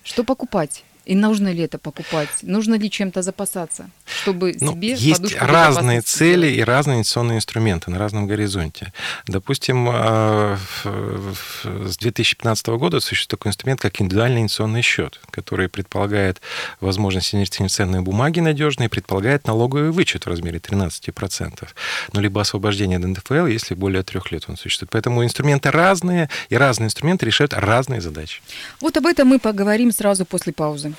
Что 0.03 0.23
покупать? 0.23 0.83
И 1.05 1.15
нужно 1.15 1.51
ли 1.51 1.63
это 1.63 1.77
покупать? 1.77 2.29
Нужно 2.41 2.75
ли 2.75 2.89
чем-то 2.89 3.21
запасаться, 3.21 3.89
чтобы 4.05 4.55
ну, 4.59 4.71
себе 4.71 4.93
Есть 4.93 5.35
разные 5.39 6.01
цели 6.01 6.47
и 6.47 6.61
разные 6.61 6.97
инвестиционные 6.97 7.37
инструменты 7.37 7.91
на 7.91 7.99
разном 7.99 8.27
горизонте. 8.27 8.93
Допустим, 9.27 9.89
э, 9.91 10.57
с 10.83 11.97
2015 11.97 12.67
года 12.67 12.99
существует 12.99 13.39
такой 13.39 13.49
инструмент, 13.49 13.81
как 13.81 14.01
индивидуальный 14.01 14.41
инвестиционный 14.41 14.81
счет, 14.81 15.19
который 15.31 15.67
предполагает 15.67 16.41
возможность 16.79 17.35
инвестировать 17.35 17.71
в 17.71 17.75
ценные 17.75 18.01
бумаги 18.01 18.39
надежные, 18.39 18.89
предполагает 18.89 19.47
налоговый 19.47 19.91
вычет 19.91 20.25
в 20.25 20.29
размере 20.29 20.59
13%, 20.59 21.67
ну, 22.13 22.21
либо 22.21 22.41
освобождение 22.41 22.97
от 22.97 23.05
НДФЛ, 23.05 23.47
если 23.47 23.75
более 23.75 24.03
трех 24.03 24.31
лет 24.31 24.45
он 24.47 24.57
существует. 24.57 24.89
Поэтому 24.91 25.23
инструменты 25.23 25.71
разные, 25.71 26.29
и 26.49 26.55
разные 26.55 26.87
инструменты 26.87 27.25
решают 27.25 27.53
разные 27.53 28.01
задачи. 28.01 28.41
Вот 28.79 28.97
об 28.97 29.05
этом 29.05 29.27
мы 29.27 29.39
поговорим 29.39 29.91
сразу 29.91 30.25
после 30.25 30.53
паузы. 30.53 30.92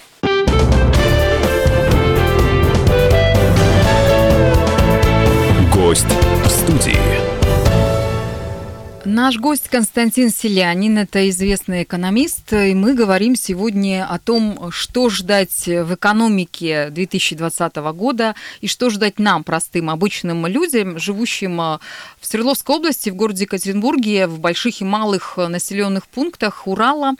Гость 5.73 6.07
в 6.45 6.49
студии. 6.49 7.44
Наш 9.07 9.37
гость 9.37 9.69
Константин 9.69 10.31
Селянин, 10.31 10.97
это 10.97 11.29
известный 11.29 11.83
экономист, 11.83 12.55
и 12.55 12.75
мы 12.75 12.95
говорим 12.95 13.37
сегодня 13.37 14.07
о 14.09 14.19
том, 14.19 14.71
что 14.71 15.11
ждать 15.11 15.67
в 15.67 15.95
экономике 15.95 16.89
2020 16.89 17.77
года 17.77 18.35
и 18.63 18.67
что 18.67 18.89
ждать 18.89 19.19
нам, 19.19 19.45
простым, 19.45 19.91
обычным 19.91 20.47
людям, 20.47 20.99
живущим 20.99 21.61
э, 21.61 21.79
в 22.19 22.27
Свердловской 22.27 22.77
области, 22.77 23.11
в 23.11 23.15
городе 23.15 23.45
Екатеринбурге, 23.45 24.27
в 24.27 24.39
больших 24.39 24.81
и 24.81 24.85
малых 24.85 25.37
населенных 25.37 26.07
пунктах 26.07 26.67
Урала. 26.67 27.13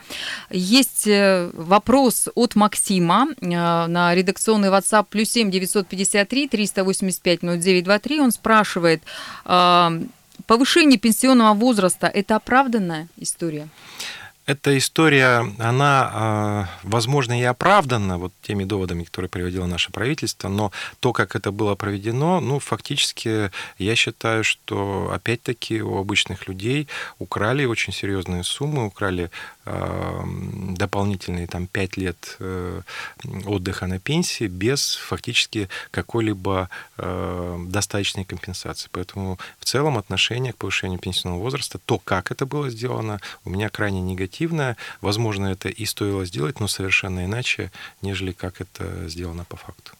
Есть 0.49 1.05
э, 1.05 1.51
вопрос 1.53 2.29
от 2.33 2.55
Максима 2.55 3.27
э, 3.39 3.45
на 3.45 4.15
редакционный 4.15 4.69
WhatsApp 4.69 5.05
плюс 5.07 5.29
7 5.29 5.51
953 5.51 6.47
385 6.47 7.43
0923. 7.43 8.19
Он 8.21 8.31
спрашивает, 8.31 9.03
повышение 10.47 10.99
пенсионного 10.99 11.53
возраста– 11.53 12.07
это 12.13 12.35
оправданная 12.35 13.07
история? 13.17 13.67
Эта 14.45 14.77
история, 14.77 15.43
она, 15.57 16.11
а, 16.13 16.69
возможно, 16.83 17.39
и 17.39 17.43
оправдана 17.43 18.19
вот 18.19 18.31
теми 18.43 18.63
доводами, 18.63 19.03
которые 19.03 19.27
приводило 19.27 19.65
наше 19.65 19.91
правительство, 19.91 20.49
но 20.49 20.71
то, 20.99 21.13
как 21.13 21.35
это 21.35 21.51
было 21.51 21.73
проведено, 21.73 22.39
ну, 22.39 22.59
фактически, 22.59 23.49
я 23.79 23.95
считаю, 23.95 24.43
что, 24.43 25.09
опять-таки, 25.11 25.81
у 25.81 25.97
обычных 25.97 26.47
людей 26.47 26.87
украли 27.17 27.65
очень 27.65 27.91
серьезные 27.91 28.43
суммы, 28.43 28.85
украли 28.85 29.31
дополнительные 29.65 31.47
там 31.47 31.67
5 31.67 31.97
лет 31.97 32.37
э, 32.39 32.81
отдыха 33.45 33.87
на 33.87 33.99
пенсии 33.99 34.47
без 34.47 34.95
фактически 34.95 35.69
какой-либо 35.91 36.69
э, 36.97 37.57
достаточной 37.67 38.25
компенсации. 38.25 38.89
Поэтому 38.91 39.39
в 39.59 39.65
целом 39.65 39.97
отношение 39.97 40.53
к 40.53 40.57
повышению 40.57 40.99
пенсионного 40.99 41.41
возраста, 41.41 41.79
то, 41.83 41.97
как 41.97 42.31
это 42.31 42.45
было 42.45 42.69
сделано, 42.69 43.19
у 43.43 43.49
меня 43.49 43.69
крайне 43.69 44.01
негативное. 44.01 44.77
Возможно, 45.01 45.47
это 45.47 45.69
и 45.69 45.85
стоило 45.85 46.25
сделать, 46.25 46.59
но 46.59 46.67
совершенно 46.67 47.25
иначе, 47.25 47.71
нежели 48.01 48.31
как 48.31 48.61
это 48.61 49.09
сделано 49.09 49.45
по 49.45 49.57
факту. 49.57 49.93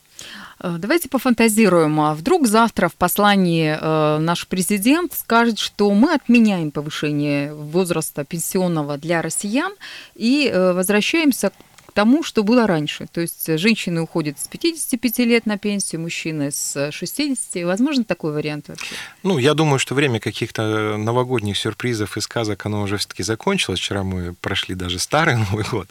Э, 0.59 0.75
давайте 0.79 1.09
пофантазируем. 1.09 1.99
А 1.99 2.13
вдруг 2.13 2.47
завтра 2.47 2.87
в 2.87 2.95
послании 2.95 3.77
э, 3.79 4.17
наш 4.19 4.47
президент 4.47 5.13
скажет, 5.13 5.59
что 5.59 5.91
мы 5.91 6.13
отменяем 6.13 6.71
повышение 6.71 7.53
возраста 7.53 8.23
пенсионного 8.23 8.97
для 8.97 9.21
россиян 9.21 9.73
и 10.15 10.49
э, 10.51 10.73
возвращаемся 10.73 11.51
тому, 11.95 12.23
что 12.23 12.43
было 12.43 12.67
раньше. 12.67 13.07
То 13.11 13.21
есть 13.21 13.57
женщины 13.57 14.01
уходят 14.01 14.37
с 14.37 14.47
55 14.49 15.19
лет 15.19 15.45
на 15.45 15.57
пенсию, 15.57 16.01
мужчины 16.01 16.51
с 16.51 16.91
60. 16.91 17.63
Возможно, 17.63 18.03
такой 18.03 18.33
вариант 18.33 18.67
вообще? 18.67 18.95
Ну, 19.23 19.37
я 19.37 19.53
думаю, 19.53 19.79
что 19.79 19.95
время 19.95 20.19
каких-то 20.19 20.97
новогодних 20.97 21.57
сюрпризов 21.57 22.17
и 22.17 22.21
сказок, 22.21 22.65
оно 22.65 22.81
уже 22.81 22.97
все-таки 22.97 23.23
закончилось. 23.23 23.79
Вчера 23.79 24.03
мы 24.03 24.33
прошли 24.33 24.75
даже 24.75 24.99
старый 24.99 25.37
Новый 25.51 25.63
год. 25.63 25.87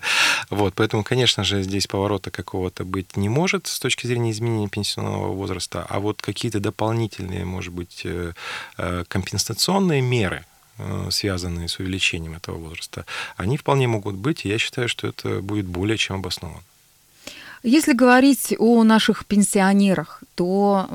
Вот, 0.51 0.75
поэтому, 0.75 1.03
конечно 1.05 1.43
же, 1.43 1.63
здесь 1.63 1.87
поворота 1.87 2.31
какого-то 2.31 2.85
быть 2.85 3.17
не 3.17 3.31
может 3.31 3.67
с 3.67 3.81
точки 3.81 4.07
зрения 4.07 4.31
изменения 4.31 4.69
пенсионного 4.69 5.33
возраста. 5.33 5.87
А 5.89 6.01
вот 6.01 6.21
какие-то 6.21 6.61
дополнительные, 6.61 7.47
может 7.47 7.73
быть, 7.73 8.03
э, 8.05 8.35
э, 8.77 9.05
компенсационные 9.09 10.03
меры, 10.03 10.45
Э, 10.45 10.54
связанные 11.11 11.69
с 11.69 11.79
увеличением 11.79 12.35
этого 12.35 12.57
возраста, 12.57 13.05
они 13.37 13.57
вполне 13.57 13.87
могут 13.87 14.17
быть, 14.17 14.45
и 14.45 14.49
я 14.49 14.59
считаю, 14.59 14.89
что 14.89 15.07
это 15.07 15.41
будет 15.41 15.67
более 15.67 15.97
чем 15.97 16.17
обосновано. 16.17 16.63
Если 17.63 17.95
говорить 17.95 18.55
о 18.59 18.85
наших 18.85 19.25
пенсионерах, 19.25 20.23
то 20.35 20.87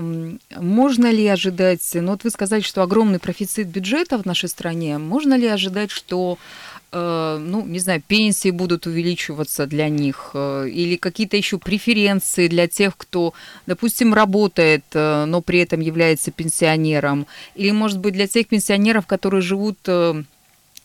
можно 0.56 1.12
ли 1.12 1.26
ожидать, 1.26 1.90
ну 1.96 2.12
вот 2.12 2.24
вы 2.24 2.30
сказали, 2.30 2.62
что 2.62 2.84
огромный 2.84 3.18
профицит 3.18 3.68
бюджета 3.68 4.20
в 4.20 4.26
нашей 4.26 4.50
стране, 4.50 5.00
можно 5.00 5.36
ли 5.36 5.48
ожидать, 5.48 5.90
что 5.90 6.38
Э, 6.38 6.69
ну, 6.92 7.66
не 7.66 7.80
знаю, 7.80 8.02
пенсии 8.06 8.50
будут 8.52 8.88
увеличиваться 8.88 9.68
для 9.68 9.90
них, 9.90 10.32
э, 10.34 10.68
или 10.70 10.96
какие-то 10.96 11.38
еще 11.38 11.58
преференции 11.60 12.48
для 12.48 12.68
тех, 12.68 12.98
кто, 12.98 13.34
допустим, 13.68 14.14
работает, 14.14 14.84
э, 14.94 15.26
но 15.26 15.42
при 15.42 15.60
этом 15.60 15.82
является 15.82 16.32
пенсионером, 16.32 17.28
или, 17.56 17.72
может 17.72 18.00
быть, 18.00 18.14
для 18.14 18.28
тех 18.28 18.48
пенсионеров, 18.48 19.06
которые 19.06 19.42
живут 19.42 19.78
в 19.86 20.26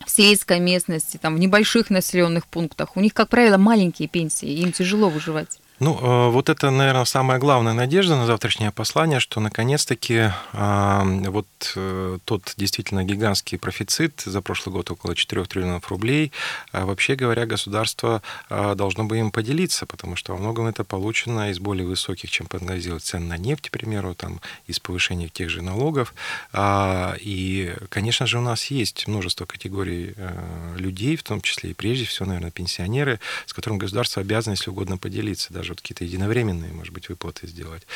сельской 0.06 0.60
местности, 0.60 1.16
там, 1.16 1.36
в 1.36 1.38
небольших 1.38 1.88
населенных 1.88 2.46
пунктах. 2.46 2.96
У 2.96 3.00
них, 3.00 3.14
как 3.14 3.28
правило, 3.28 3.56
маленькие 3.56 4.08
пенсии, 4.08 4.48
им 4.48 4.72
тяжело 4.72 5.08
выживать. 5.08 5.58
Ну, 5.80 5.98
э, 6.00 6.30
вот 6.30 6.50
это, 6.50 6.70
наверное, 6.70 7.04
самая 7.04 7.40
главная 7.40 7.72
надежда 7.72 8.14
на 8.14 8.26
завтрашнее 8.26 8.70
послание, 8.70 9.18
что 9.18 9.40
наконец-таки 9.40 10.30
а, 10.52 11.04
вот 11.04 11.46
э, 11.74 12.18
тот 12.24 12.54
действительно 12.56 13.02
гигантский 13.02 13.58
профицит 13.58 14.22
за 14.24 14.40
прошлый 14.40 14.72
год 14.72 14.92
около 14.92 15.16
4 15.16 15.44
триллионов 15.46 15.88
рублей, 15.88 16.30
а 16.70 16.86
вообще 16.86 17.16
говоря, 17.16 17.44
государство 17.44 18.22
а, 18.48 18.76
должно 18.76 19.02
бы 19.02 19.18
им 19.18 19.32
поделиться, 19.32 19.84
потому 19.84 20.14
что 20.14 20.32
во 20.34 20.38
многом 20.38 20.66
это 20.66 20.84
получено 20.84 21.50
из 21.50 21.58
более 21.58 21.86
высоких, 21.86 22.30
чем 22.30 22.46
прогнозировать 22.46 23.02
цен 23.02 23.26
на 23.26 23.36
нефть, 23.36 23.68
к 23.68 23.72
примеру, 23.72 24.14
там, 24.14 24.40
из 24.68 24.78
повышения 24.78 25.28
тех 25.28 25.50
же 25.50 25.60
налогов. 25.60 26.14
И, 26.56 27.74
конечно 27.88 28.26
же, 28.26 28.38
у 28.38 28.42
нас 28.42 28.66
есть 28.66 29.08
множество 29.08 29.44
категорий 29.44 30.14
э, 30.16 30.76
людей, 30.78 31.16
в 31.16 31.24
том 31.24 31.40
числе 31.40 31.70
и 31.70 31.74
прежде 31.74 32.04
всего, 32.04 32.26
наверное, 32.26 32.50
пенсионеры, 32.52 33.18
с 33.46 33.52
которыми 33.52 33.78
государство 33.78 34.22
обязано, 34.22 34.52
если 34.52 34.70
угодно, 34.70 34.98
поделиться 34.98 35.52
даже 35.52 35.73
вот 35.74 35.80
какие-то 35.80 36.04
единовременные, 36.04 36.72
может 36.72 36.94
быть, 36.94 37.08
выплаты 37.08 37.48
сделать. 37.48 37.86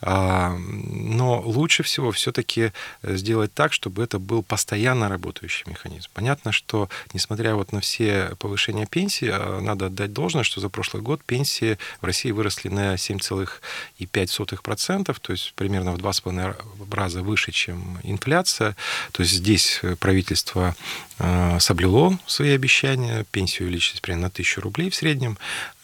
А, 0.00 0.56
но 0.58 1.40
лучше 1.40 1.82
всего 1.82 2.10
все-таки 2.10 2.72
сделать 3.02 3.52
так, 3.54 3.72
чтобы 3.72 4.02
это 4.02 4.18
был 4.18 4.42
постоянно 4.42 5.08
работающий 5.08 5.70
механизм. 5.70 6.08
Понятно, 6.12 6.52
что 6.52 6.88
несмотря 7.12 7.54
вот 7.54 7.72
на 7.72 7.80
все 7.80 8.32
повышения 8.38 8.86
пенсии, 8.86 9.30
а, 9.32 9.60
надо 9.60 9.86
отдать 9.86 10.12
должное, 10.12 10.42
что 10.42 10.60
за 10.60 10.68
прошлый 10.68 11.02
год 11.02 11.22
пенсии 11.24 11.78
в 12.00 12.04
России 12.04 12.32
выросли 12.32 12.68
на 12.68 12.94
7,5%, 12.94 15.16
то 15.20 15.32
есть 15.32 15.54
примерно 15.54 15.92
в 15.92 15.98
2,5 15.98 16.94
раза 16.94 17.22
выше, 17.22 17.52
чем 17.52 17.98
инфляция. 18.02 18.76
То 19.12 19.22
есть 19.22 19.34
здесь 19.34 19.80
правительство 20.00 20.74
а, 21.18 21.60
соблюло 21.60 22.18
свои 22.26 22.50
обещания, 22.50 23.24
пенсию 23.30 23.68
увеличить 23.68 24.02
примерно 24.02 24.22
на 24.22 24.28
1000 24.28 24.60
рублей 24.60 24.90
в 24.90 24.94
среднем. 24.94 25.38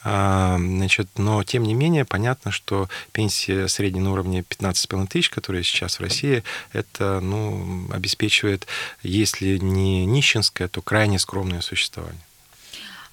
А, 0.04 0.56
значит, 0.58 1.08
но, 1.16 1.42
тем 1.42 1.62
не 1.62 1.72
менее, 1.72 2.04
понятно, 2.04 2.50
что 2.50 2.88
пенсия 3.12 3.68
средней 3.68 4.00
на 4.00 4.12
уровне 4.12 4.40
15,5 4.40 5.06
тысяч, 5.08 5.30
которая 5.30 5.62
сейчас 5.62 5.98
в 5.98 6.02
России, 6.02 6.44
это 6.72 7.20
ну, 7.20 7.86
обеспечивает, 7.90 8.66
если 9.02 9.56
не 9.56 10.04
нищенское, 10.04 10.68
то 10.68 10.82
крайне 10.82 11.18
скромное 11.18 11.62
существование. 11.62 12.20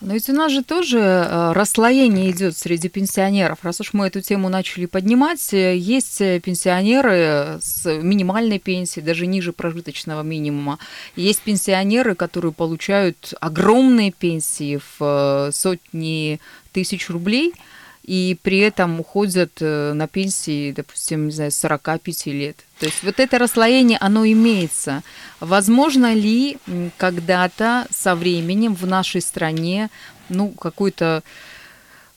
Но 0.01 0.13
ведь 0.13 0.27
у 0.29 0.33
нас 0.33 0.51
же 0.51 0.63
тоже 0.63 0.99
э, 0.99 1.51
расслоение 1.53 2.31
идет 2.31 2.57
среди 2.57 2.89
пенсионеров. 2.89 3.59
Раз 3.61 3.81
уж 3.81 3.93
мы 3.93 4.07
эту 4.07 4.19
тему 4.21 4.49
начали 4.49 4.87
поднимать, 4.87 5.53
э, 5.53 5.77
есть 5.77 6.19
э, 6.21 6.39
пенсионеры 6.39 7.59
с 7.61 7.85
минимальной 7.85 8.57
пенсией, 8.57 9.05
даже 9.05 9.27
ниже 9.27 9.53
прожиточного 9.53 10.23
минимума. 10.23 10.79
Есть 11.15 11.41
пенсионеры, 11.41 12.15
которые 12.15 12.51
получают 12.51 13.35
огромные 13.39 14.11
пенсии 14.11 14.81
в 14.97 15.51
сотни 15.53 16.39
тысяч 16.73 17.09
рублей– 17.09 17.53
и 18.03 18.37
при 18.41 18.59
этом 18.59 18.99
уходят 18.99 19.51
э, 19.59 19.93
на 19.93 20.07
пенсии, 20.07 20.71
допустим, 20.71 21.27
не 21.27 21.31
знаю, 21.31 21.51
45 21.51 22.25
лет. 22.27 22.57
То 22.79 22.85
есть 22.87 23.03
вот 23.03 23.19
это 23.19 23.37
расслоение, 23.37 23.97
оно 24.01 24.25
имеется. 24.25 25.03
Возможно 25.39 26.13
ли 26.13 26.57
когда-то 26.97 27.87
со 27.91 28.15
временем 28.15 28.73
в 28.73 28.87
нашей 28.87 29.21
стране 29.21 29.89
ну, 30.29 30.49
какой-то 30.49 31.23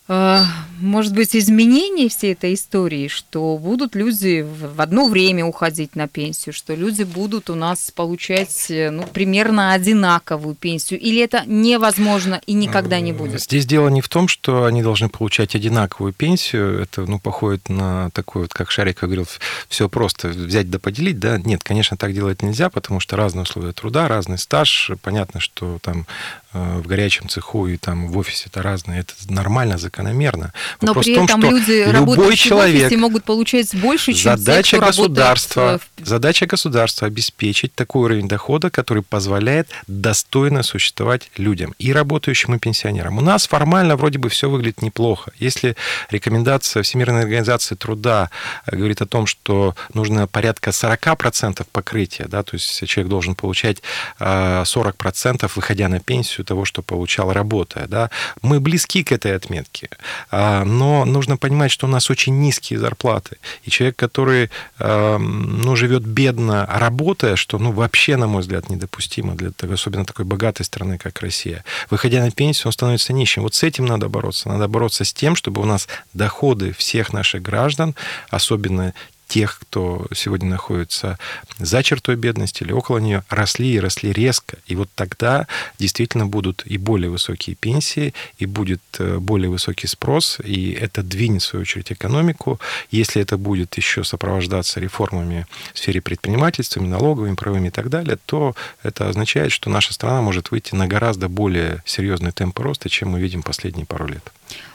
может 0.06 1.14
быть, 1.14 1.34
изменение 1.34 2.10
всей 2.10 2.34
этой 2.34 2.54
истории, 2.54 3.08
что 3.08 3.56
будут 3.56 3.94
люди 3.94 4.42
в 4.44 4.80
одно 4.80 5.08
время 5.08 5.46
уходить 5.46 5.96
на 5.96 6.08
пенсию, 6.08 6.52
что 6.52 6.74
люди 6.74 7.04
будут 7.04 7.48
у 7.48 7.54
нас 7.54 7.90
получать 7.90 8.66
э, 8.68 8.90
ну, 8.90 9.04
примерно 9.04 9.72
одинаковую 9.72 10.56
пенсию, 10.56 11.00
или 11.00 11.22
это 11.22 11.44
невозможно 11.46 12.40
и 12.46 12.52
никогда 12.52 13.00
не 13.00 13.12
будет? 13.12 13.40
Здесь 13.40 13.64
дело 13.64 13.88
не 13.88 14.02
в 14.02 14.08
том, 14.10 14.28
что 14.28 14.64
они 14.64 14.82
должны 14.82 15.08
получать 15.08 15.54
одинаковую 15.54 16.12
пенсию, 16.12 16.80
это 16.80 17.02
ну, 17.02 17.18
походит 17.18 17.70
на 17.70 18.10
такой 18.10 18.42
вот, 18.42 18.52
как 18.52 18.70
Шарик 18.70 19.00
говорил, 19.00 19.26
все 19.68 19.88
просто 19.88 20.28
взять 20.28 20.68
да 20.68 20.78
поделить, 20.78 21.18
да, 21.18 21.38
нет, 21.38 21.62
конечно, 21.62 21.96
так 21.96 22.12
делать 22.12 22.42
нельзя, 22.42 22.68
потому 22.68 23.00
что 23.00 23.16
разные 23.16 23.44
условия 23.44 23.72
труда, 23.72 24.06
разный 24.08 24.38
стаж, 24.38 24.90
понятно, 25.00 25.40
что 25.40 25.78
там 25.80 26.06
э, 26.43 26.43
в 26.54 26.86
горячем 26.86 27.28
цеху 27.28 27.66
и 27.66 27.76
там 27.76 28.08
в 28.08 28.16
офисе 28.16 28.44
это 28.46 28.62
разное, 28.62 29.00
это 29.00 29.14
нормально, 29.28 29.76
закономерно. 29.76 30.52
Но 30.80 30.94
при 30.94 31.12
этом 31.12 31.26
том, 31.26 31.50
люди, 31.50 31.84
любой 31.90 32.36
человек, 32.36 32.82
в 32.82 32.86
офисе, 32.86 32.96
могут 32.96 33.24
получать 33.24 33.74
больше, 33.74 34.12
чем 34.12 34.36
задача 34.38 34.76
те, 34.76 34.80
государства, 34.80 35.80
в... 35.98 36.06
Задача 36.06 36.46
государства 36.46 37.08
обеспечить 37.08 37.74
такой 37.74 38.04
уровень 38.04 38.28
дохода, 38.28 38.70
который 38.70 39.02
позволяет 39.02 39.68
достойно 39.88 40.62
существовать 40.62 41.28
людям, 41.36 41.74
и 41.78 41.92
работающим, 41.92 42.54
и 42.54 42.58
пенсионерам. 42.58 43.18
У 43.18 43.20
нас 43.20 43.48
формально 43.48 43.96
вроде 43.96 44.18
бы 44.18 44.28
все 44.28 44.48
выглядит 44.48 44.80
неплохо. 44.80 45.32
Если 45.38 45.76
рекомендация 46.10 46.84
Всемирной 46.84 47.22
организации 47.22 47.74
труда 47.74 48.30
э, 48.66 48.76
говорит 48.76 49.02
о 49.02 49.06
том, 49.06 49.26
что 49.26 49.74
нужно 49.92 50.28
порядка 50.28 50.70
40% 50.70 51.66
покрытия, 51.72 52.26
да, 52.28 52.44
то 52.44 52.54
есть 52.54 52.86
человек 52.86 53.10
должен 53.10 53.34
получать 53.34 53.82
40%, 54.20 55.44
э, 55.44 55.48
выходя 55.56 55.88
на 55.88 55.98
пенсию 55.98 56.43
того, 56.44 56.64
что 56.64 56.82
получал 56.82 57.32
работая, 57.32 57.86
да, 57.86 58.10
мы 58.42 58.60
близки 58.60 59.02
к 59.02 59.12
этой 59.12 59.34
отметке. 59.34 59.88
А, 60.30 60.64
но 60.64 61.04
нужно 61.04 61.36
понимать, 61.36 61.70
что 61.70 61.86
у 61.86 61.90
нас 61.90 62.10
очень 62.10 62.38
низкие 62.38 62.78
зарплаты. 62.78 63.36
И 63.64 63.70
человек, 63.70 63.96
который 63.96 64.50
ну, 64.78 65.76
живет 65.76 66.04
бедно, 66.04 66.66
работая, 66.70 67.36
что 67.36 67.58
ну, 67.58 67.72
вообще, 67.72 68.16
на 68.16 68.26
мой 68.26 68.42
взгляд, 68.42 68.68
недопустимо 68.70 69.34
для 69.34 69.50
особенно 69.72 70.04
такой 70.04 70.24
богатой 70.24 70.64
страны, 70.64 70.98
как 70.98 71.20
Россия, 71.20 71.64
выходя 71.90 72.22
на 72.22 72.30
пенсию, 72.30 72.68
он 72.68 72.72
становится 72.72 73.12
нищим. 73.12 73.42
Вот 73.42 73.54
с 73.54 73.62
этим 73.62 73.86
надо 73.86 74.08
бороться. 74.08 74.48
Надо 74.48 74.68
бороться 74.68 75.04
с 75.04 75.12
тем, 75.12 75.36
чтобы 75.36 75.60
у 75.62 75.64
нас 75.64 75.88
доходы 76.12 76.72
всех 76.72 77.12
наших 77.12 77.42
граждан, 77.42 77.94
особенно 78.30 78.94
тех, 79.34 79.58
кто 79.58 80.06
сегодня 80.14 80.48
находится 80.48 81.18
за 81.58 81.82
чертой 81.82 82.14
бедности 82.14 82.62
или 82.62 82.70
около 82.70 82.98
нее, 82.98 83.24
росли 83.28 83.74
и 83.74 83.80
росли 83.80 84.12
резко. 84.12 84.58
И 84.68 84.76
вот 84.76 84.88
тогда 84.94 85.48
действительно 85.76 86.24
будут 86.24 86.62
и 86.64 86.78
более 86.78 87.10
высокие 87.10 87.56
пенсии, 87.56 88.14
и 88.38 88.46
будет 88.46 88.80
э, 89.00 89.18
более 89.18 89.50
высокий 89.50 89.88
спрос, 89.88 90.38
и 90.44 90.70
это 90.70 91.02
двинет, 91.02 91.42
в 91.42 91.46
свою 91.46 91.62
очередь, 91.62 91.90
экономику. 91.90 92.60
Если 92.92 93.20
это 93.20 93.36
будет 93.36 93.76
еще 93.76 94.04
сопровождаться 94.04 94.78
реформами 94.78 95.48
в 95.72 95.78
сфере 95.80 96.00
предпринимательства, 96.00 96.80
налоговыми, 96.80 97.34
правовыми 97.34 97.68
и 97.68 97.72
так 97.72 97.88
далее, 97.88 98.18
то 98.26 98.54
это 98.84 99.08
означает, 99.08 99.50
что 99.50 99.68
наша 99.68 99.92
страна 99.94 100.22
может 100.22 100.52
выйти 100.52 100.76
на 100.76 100.86
гораздо 100.86 101.28
более 101.28 101.82
серьезный 101.84 102.30
темп 102.30 102.60
роста, 102.60 102.88
чем 102.88 103.08
мы 103.08 103.20
видим 103.20 103.42
последние 103.42 103.84
пару 103.84 104.06
лет. 104.06 104.32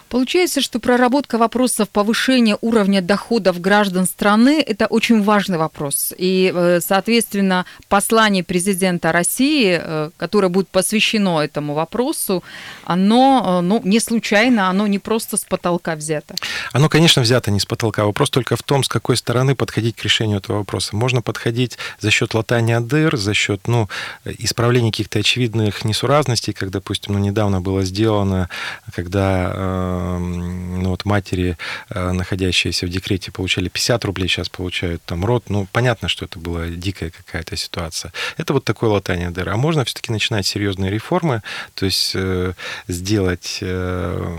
Получается, 0.10 0.60
что 0.62 0.80
проработка 0.80 1.38
вопросов 1.38 1.88
повышения 1.90 2.58
уровня 2.62 3.02
доходов 3.02 3.62
граждан 3.62 4.06
страны– 4.06 4.60
это 4.68 4.88
очень 4.88 5.22
важный 5.22 5.60
вопрос. 5.60 6.14
И, 6.18 6.52
э, 6.54 6.80
соответственно, 6.82 7.66
послание 7.88 8.44
президента 8.44 9.12
России, 9.12 9.80
э, 9.80 10.10
которое 10.18 10.50
будет 10.50 10.68
посвящено 10.70 11.42
этому 11.42 11.76
вопросу, 11.76 12.44
оно 12.86 13.60
э, 13.60 13.62
ну, 13.62 13.82
не 13.84 14.00
случайно, 14.00 14.70
оно 14.70 14.88
не 14.88 14.98
просто 14.98 15.38
с 15.38 15.46
потолка 15.46 15.96
взято. 15.96 16.36
Оно, 16.74 16.90
конечно, 16.90 17.22
взято 17.22 17.52
не 17.52 17.60
с 17.60 17.66
потолка. 17.66 18.04
Вопрос 18.04 18.32
только 18.32 18.56
в 18.56 18.64
том, 18.64 18.84
с 18.84 18.88
какой 18.88 19.16
стороны 19.16 19.54
подходить 19.54 19.96
к 19.96 20.04
решению 20.04 20.40
этого 20.40 20.58
вопроса. 20.60 20.96
Можно 20.96 21.22
подходить 21.22 21.78
за 22.00 22.10
счет 22.10 22.34
латания 22.34 22.80
дыр, 22.80 23.16
за 23.16 23.36
счет 23.36 23.68
ну, 23.68 23.88
исправления 24.26 24.90
каких-то 24.90 25.20
очевидных 25.20 25.86
несуразностей, 25.86 26.54
как, 26.54 26.72
допустим, 26.72 27.14
ну, 27.14 27.20
недавно 27.20 27.62
было 27.62 27.84
сделано, 27.84 28.50
когда 28.96 29.99
ну, 30.20 30.90
вот 30.90 31.06
матери, 31.06 31.58
э, 31.90 32.12
находящиеся 32.12 32.86
в 32.86 32.90
декрете, 32.90 33.32
получали 33.32 33.70
50 33.70 34.06
рублей, 34.06 34.28
сейчас 34.28 34.50
получают 34.50 35.04
там 35.04 35.26
род. 35.26 35.50
Ну, 35.50 35.68
понятно, 35.72 36.08
что 36.08 36.26
это 36.26 36.40
была 36.40 36.68
дикая 36.68 37.10
какая-то 37.10 37.56
ситуация. 37.56 38.14
Это 38.38 38.54
вот 38.54 38.66
такое 38.66 38.90
латание 38.90 39.30
дыры. 39.30 39.52
А 39.52 39.58
можно 39.58 39.84
все-таки 39.86 40.12
начинать 40.12 40.46
серьезные 40.46 40.92
реформы, 40.92 41.42
то 41.74 41.86
есть 41.86 42.12
э, 42.16 42.54
сделать 42.88 43.60
э, 43.62 44.38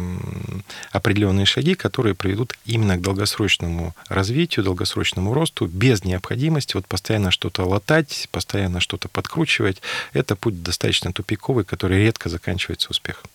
определенные 0.92 1.46
шаги, 1.46 1.74
которые 1.74 2.14
приведут 2.14 2.54
именно 2.66 2.96
к 2.96 3.02
долгосрочному 3.02 3.94
развитию, 4.08 4.64
долгосрочному 4.64 5.34
росту, 5.34 5.66
без 5.66 6.04
необходимости 6.04 6.74
вот 6.74 6.86
постоянно 6.86 7.30
что-то 7.30 7.64
латать, 7.64 8.28
постоянно 8.30 8.80
что-то 8.80 9.08
подкручивать. 9.08 9.82
Это 10.12 10.36
путь 10.36 10.62
достаточно 10.62 11.12
тупиковый, 11.12 11.64
который 11.64 11.98
редко 11.98 12.28
заканчивается 12.28 12.90
успехом. 12.90 13.30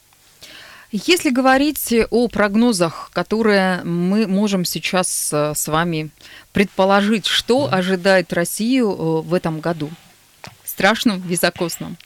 Если 1.03 1.29
говорить 1.29 1.93
о 2.09 2.29
прогнозах, 2.29 3.09
которые 3.11 3.83
мы 3.83 4.27
можем 4.27 4.63
сейчас 4.63 5.29
э, 5.33 5.51
с 5.53 5.67
вами 5.67 6.09
предположить, 6.53 7.25
что 7.25 7.67
ожидает 7.69 8.31
Россию 8.31 8.91
э, 8.91 9.21
в 9.27 9.33
этом 9.33 9.59
году? 9.59 9.91
Страшном, 10.63 11.19
високосном? 11.19 11.97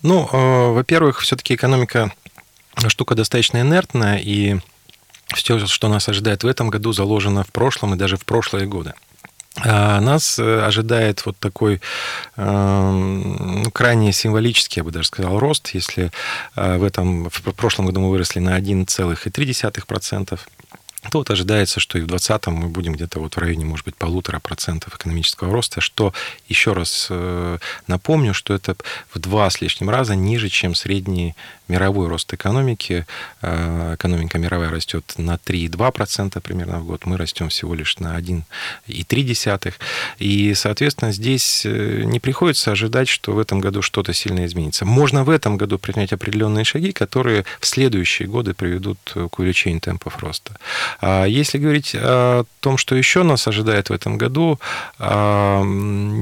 Ну, 0.00 0.26
э, 0.32 0.72
во-первых, 0.72 1.20
все-таки 1.20 1.56
экономика 1.56 2.10
штука 2.88 3.14
достаточно 3.14 3.60
инертная, 3.60 4.16
и 4.16 4.60
все, 5.34 5.66
что 5.66 5.88
нас 5.88 6.08
ожидает 6.08 6.42
в 6.42 6.46
этом 6.46 6.70
году, 6.70 6.94
заложено 6.94 7.44
в 7.44 7.52
прошлом 7.52 7.94
и 7.94 7.98
даже 7.98 8.16
в 8.16 8.24
прошлые 8.24 8.66
годы. 8.66 8.94
А 9.64 10.00
нас 10.00 10.38
э, 10.38 10.60
ожидает 10.62 11.24
вот 11.24 11.38
такой 11.38 11.80
эм, 12.36 13.62
ну, 13.62 13.70
крайне 13.70 14.12
символический, 14.12 14.80
я 14.80 14.84
бы 14.84 14.90
даже 14.90 15.08
сказал, 15.08 15.38
рост. 15.38 15.68
Если 15.68 16.10
э, 16.56 16.76
в 16.76 16.84
этом 16.84 17.30
в 17.30 17.52
прошлом 17.52 17.86
году 17.86 18.00
мы 18.00 18.10
выросли 18.10 18.38
на 18.38 18.58
1,3%, 18.58 20.38
то 21.10 21.18
вот 21.18 21.30
ожидается, 21.30 21.80
что 21.80 21.98
и 21.98 22.02
в 22.02 22.06
2020 22.06 22.46
мы 22.48 22.68
будем 22.68 22.92
где-то 22.92 23.20
вот 23.20 23.34
в 23.34 23.38
районе, 23.38 23.64
может 23.64 23.84
быть, 23.84 23.96
полутора 23.96 24.40
процентов 24.40 24.94
экономического 24.96 25.52
роста, 25.52 25.80
что, 25.80 26.12
еще 26.48 26.72
раз 26.72 27.08
э, 27.10 27.58
напомню, 27.86 28.34
что 28.34 28.54
это 28.54 28.76
в 29.12 29.18
два 29.18 29.48
с 29.48 29.60
лишним 29.60 29.88
раза 29.88 30.14
ниже, 30.14 30.48
чем 30.48 30.74
средний 30.74 31.34
мировой 31.68 32.08
рост 32.08 32.32
экономики. 32.32 33.06
Э, 33.42 33.94
экономика 33.94 34.38
мировая 34.38 34.70
растет 34.70 35.14
на 35.16 35.34
3,2% 35.34 36.40
примерно 36.40 36.80
в 36.80 36.86
год, 36.86 37.06
мы 37.06 37.16
растем 37.16 37.48
всего 37.48 37.74
лишь 37.74 37.98
на 37.98 38.18
1,3%. 38.18 39.74
И, 40.18 40.54
соответственно, 40.54 41.12
здесь 41.12 41.64
э, 41.64 42.02
не 42.04 42.20
приходится 42.20 42.72
ожидать, 42.72 43.08
что 43.08 43.32
в 43.32 43.38
этом 43.38 43.60
году 43.60 43.82
что-то 43.82 44.12
сильно 44.12 44.46
изменится. 44.46 44.84
Можно 44.84 45.24
в 45.24 45.30
этом 45.30 45.56
году 45.56 45.78
принять 45.78 46.12
определенные 46.12 46.64
шаги, 46.64 46.92
которые 46.92 47.44
в 47.60 47.66
следующие 47.66 48.28
годы 48.28 48.54
приведут 48.54 48.98
к 49.14 49.38
увеличению 49.38 49.80
темпов 49.80 50.18
роста. 50.18 50.56
А 51.00 51.24
если 51.24 51.58
говорить 51.58 51.94
о 51.94 52.44
том, 52.60 52.78
что 52.78 52.94
еще 52.94 53.22
нас 53.22 53.46
ожидает 53.48 53.90
в 53.90 53.92
этом 53.92 54.18
году, 54.18 54.58
а, 54.98 55.62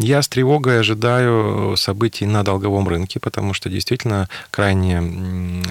я 0.01 0.23
с 0.23 0.29
тревогой 0.29 0.81
ожидаю 0.81 1.77
событий 1.77 2.27
на 2.27 2.43
долговом 2.43 2.89
рынке, 2.89 3.21
потому 3.21 3.55
что 3.55 3.69
действительно 3.69 4.29
крайне 4.51 5.01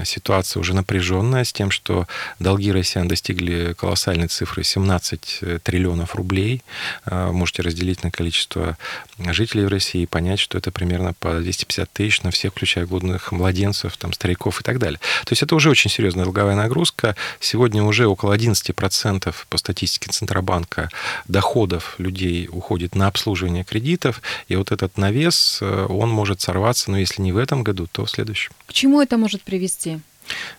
ситуация 0.04 0.60
уже 0.60 0.74
напряженная 0.74 1.44
с 1.44 1.54
тем, 1.54 1.72
что 1.72 2.08
долги 2.40 2.72
россиян 2.72 3.08
достигли 3.08 3.74
колоссальной 3.74 4.28
цифры 4.28 4.64
17 4.64 5.62
триллионов 5.64 6.16
рублей. 6.16 6.62
А, 7.06 7.32
можете 7.32 7.62
разделить 7.62 8.04
на 8.04 8.12
количество 8.12 8.78
жителей 9.18 9.66
в 9.66 9.70
России 9.70 10.04
и 10.04 10.06
понять, 10.06 10.40
что 10.40 10.58
это 10.58 10.72
примерно 10.72 11.14
по 11.14 11.40
250 11.40 11.92
тысяч 11.92 12.22
на 12.24 12.32
всех, 12.32 12.52
включая 12.52 12.86
глудных 12.86 13.32
младенцев, 13.32 13.98
там, 13.98 14.14
стариков 14.14 14.62
и 14.62 14.64
так 14.64 14.80
далее. 14.80 15.00
То 15.26 15.32
есть 15.32 15.44
это 15.44 15.56
уже 15.56 15.70
очень 15.70 15.90
серьезная 15.90 16.26
долговая 16.26 16.56
нагрузка. 16.56 17.16
Сегодня 17.40 17.84
уже 17.84 18.08
около 18.08 18.36
11% 18.36 19.34
по 19.50 19.58
статистике 19.58 20.12
Центробанка 20.12 20.90
доходов 21.28 21.96
людей 21.98 22.50
уходит 22.52 22.96
на 22.96 23.08
обслуживание 23.08 23.64
кредитов, 23.64 24.22
и 24.48 24.56
вот 24.56 24.72
этот 24.72 24.98
навес, 24.98 25.60
э, 25.62 25.86
он 25.90 26.10
может 26.10 26.42
сорваться, 26.42 26.92
но 26.92 26.98
если 26.98 27.22
не 27.22 27.32
в 27.32 27.38
этом 27.38 27.64
году, 27.64 27.88
то 27.92 28.06
в 28.06 28.10
следующем. 28.10 28.52
К 28.68 28.74
чему 28.74 29.02
это 29.02 29.18
может 29.18 29.42
привести? 29.42 29.53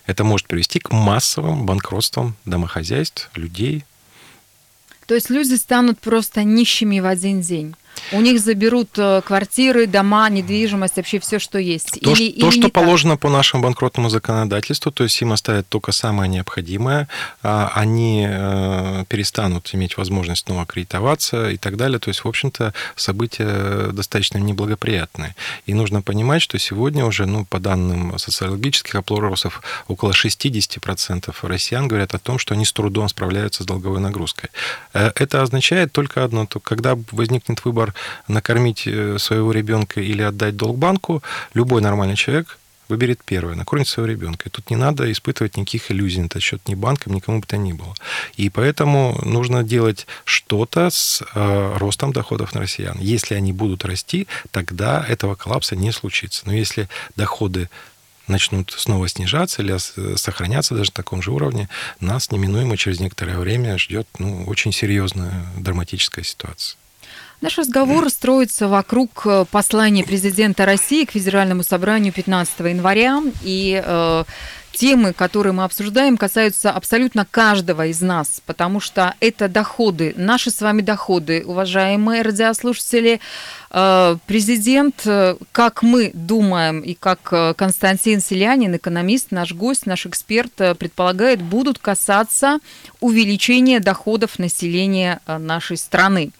Это 0.05 0.23
может 0.23 0.47
привести 0.47 0.79
к 0.79 0.91
массовым 0.91 1.65
банкротствам 1.65 2.35
домохозяйств, 2.45 3.29
людей. 3.35 3.83
То 5.07 5.15
есть 5.15 5.29
люди 5.29 5.55
станут 5.55 5.99
просто 5.99 6.43
нищими 6.43 6.99
в 6.99 7.05
один 7.05 7.41
день? 7.41 7.75
У 8.11 8.21
них 8.21 8.39
заберут 8.39 8.89
э, 8.97 9.21
квартиры, 9.25 9.87
дома, 9.87 10.29
недвижимость, 10.29 10.97
вообще 10.97 11.19
все, 11.19 11.39
что 11.39 11.57
есть. 11.57 11.99
То, 12.01 12.11
или, 12.11 12.31
то 12.39 12.49
или 12.49 12.59
что 12.59 12.69
положено 12.69 13.13
так? 13.13 13.21
по 13.21 13.29
нашему 13.29 13.63
банкротному 13.63 14.09
законодательству, 14.09 14.91
то 14.91 15.03
есть 15.03 15.21
им 15.21 15.31
оставят 15.31 15.67
только 15.67 15.91
самое 15.91 16.29
необходимое, 16.29 17.07
а 17.41 17.71
они 17.73 18.25
э, 18.29 19.05
перестанут 19.07 19.69
иметь 19.73 19.97
возможность 19.97 20.45
снова 20.45 20.65
кредитоваться 20.65 21.49
и 21.49 21.57
так 21.57 21.77
далее. 21.77 21.99
То 21.99 22.09
есть, 22.09 22.23
в 22.23 22.27
общем-то, 22.27 22.73
события 22.95 23.91
достаточно 23.91 24.37
неблагоприятные. 24.37 25.35
И 25.65 25.73
нужно 25.73 26.01
понимать, 26.01 26.41
что 26.41 26.59
сегодня 26.59 27.05
уже, 27.05 27.25
ну, 27.25 27.45
по 27.45 27.59
данным 27.59 28.17
социологических 28.17 28.95
опросов, 28.95 29.61
около 29.87 30.11
60% 30.11 31.33
россиян 31.41 31.87
говорят 31.87 32.13
о 32.13 32.19
том, 32.19 32.37
что 32.39 32.53
они 32.53 32.65
с 32.65 32.73
трудом 32.73 33.09
справляются 33.09 33.63
с 33.63 33.65
долговой 33.65 33.99
нагрузкой. 33.99 34.49
Э, 34.93 35.11
это 35.15 35.41
означает 35.41 35.91
только 35.91 36.23
одно, 36.23 36.45
то 36.45 36.59
когда 36.59 36.97
возникнет 37.11 37.63
выбор 37.65 37.84
накормить 38.27 38.87
э, 38.87 39.17
своего 39.19 39.51
ребенка 39.51 40.01
или 40.01 40.21
отдать 40.21 40.55
долг 40.55 40.77
банку, 40.77 41.21
любой 41.53 41.81
нормальный 41.81 42.15
человек 42.15 42.57
выберет 42.87 43.21
первое, 43.25 43.55
накормить 43.55 43.87
своего 43.87 44.11
ребенка. 44.11 44.47
И 44.47 44.51
тут 44.51 44.69
не 44.69 44.75
надо 44.75 45.11
испытывать 45.11 45.57
никаких 45.57 45.91
иллюзий 45.91 46.21
на 46.21 46.25
этот 46.25 46.41
счет 46.41 46.67
ни 46.67 46.75
банкам, 46.75 47.13
никому 47.13 47.39
бы 47.39 47.47
то 47.47 47.57
ни 47.57 47.73
было. 47.73 47.95
И 48.37 48.49
поэтому 48.49 49.19
нужно 49.23 49.63
делать 49.63 50.07
что-то 50.23 50.89
с 50.89 51.23
э, 51.33 51.77
ростом 51.77 52.13
доходов 52.13 52.53
на 52.53 52.61
россиян. 52.61 52.97
Если 52.99 53.35
они 53.35 53.53
будут 53.53 53.85
расти, 53.85 54.27
тогда 54.51 55.05
этого 55.07 55.35
коллапса 55.35 55.75
не 55.75 55.91
случится. 55.91 56.43
Но 56.45 56.53
если 56.53 56.89
доходы 57.15 57.69
начнут 58.27 58.71
снова 58.71 59.07
снижаться 59.07 59.61
или 59.61 59.75
э, 59.75 60.17
сохраняться 60.17 60.75
даже 60.75 60.91
на 60.91 60.95
таком 60.95 61.21
же 61.21 61.31
уровне, 61.31 61.69
нас 61.99 62.31
неминуемо 62.31 62.77
через 62.77 62.99
некоторое 62.99 63.37
время 63.37 63.77
ждет 63.77 64.07
ну, 64.19 64.45
очень 64.45 64.71
серьезная 64.71 65.45
драматическая 65.57 66.23
ситуация. 66.23 66.77
Наш 67.41 67.57
разговор 67.57 68.09
строится 68.09 68.67
вокруг 68.67 69.25
э, 69.25 69.45
послания 69.51 70.05
президента 70.05 70.65
России 70.65 71.03
к 71.03 71.11
Федеральному 71.11 71.63
собранию 71.63 72.13
15 72.13 72.59
января. 72.61 73.21
И 73.43 73.81
э, 73.85 74.23
темы, 74.71 75.11
которые 75.11 75.51
мы 75.51 75.65
обсуждаем, 75.65 76.15
касаются 76.15 76.71
абсолютно 76.71 77.27
каждого 77.29 77.87
из 77.87 78.01
нас, 78.01 78.41
потому 78.45 78.79
что 78.79 79.15
это 79.19 79.49
доходы, 79.49 80.13
наши 80.15 80.49
с 80.49 80.61
вами 80.61 80.81
доходы, 80.81 81.43
уважаемые 81.45 82.21
радиослушатели. 82.21 83.19
Э, 83.69 84.15
президент, 84.25 85.01
э, 85.05 85.35
как 85.51 85.83
мы 85.83 86.11
думаем 86.13 86.79
и 86.79 86.93
как 86.93 87.57
Константин 87.57 88.21
Селянин, 88.21 88.77
экономист, 88.77 89.31
наш 89.31 89.51
гость, 89.51 89.85
наш 89.85 90.05
эксперт, 90.05 90.53
предполагает, 90.55 91.41
будут 91.41 91.79
касаться 91.79 92.59
увеличения 93.01 93.81
доходов 93.81 94.39
населения 94.39 95.19
нашей 95.27 95.75
страны. 95.75 96.31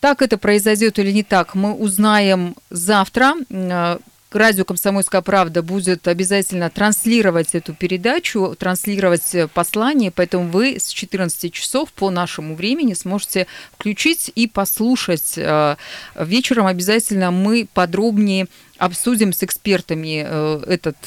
Так 0.00 0.22
это 0.22 0.36
произойдет 0.36 0.98
или 0.98 1.10
не 1.10 1.22
так, 1.22 1.54
мы 1.54 1.72
узнаем 1.72 2.54
завтра. 2.68 3.34
Э, 3.48 3.98
радио 4.30 4.64
«Комсомольская 4.66 5.22
правда» 5.22 5.62
будет 5.62 6.06
обязательно 6.06 6.68
транслировать 6.68 7.54
эту 7.54 7.72
передачу, 7.72 8.54
транслировать 8.58 9.34
послание, 9.54 10.10
поэтому 10.10 10.50
вы 10.50 10.76
с 10.78 10.88
14 10.88 11.50
часов 11.50 11.92
по 11.94 12.10
нашему 12.10 12.56
времени 12.56 12.92
сможете 12.92 13.46
включить 13.72 14.30
и 14.34 14.46
послушать. 14.46 15.32
Э, 15.38 15.76
вечером 16.14 16.66
обязательно 16.66 17.30
мы 17.30 17.66
подробнее 17.72 18.48
обсудим 18.76 19.32
с 19.32 19.42
экспертами 19.42 20.26
э, 20.28 20.62
этот, 20.66 20.98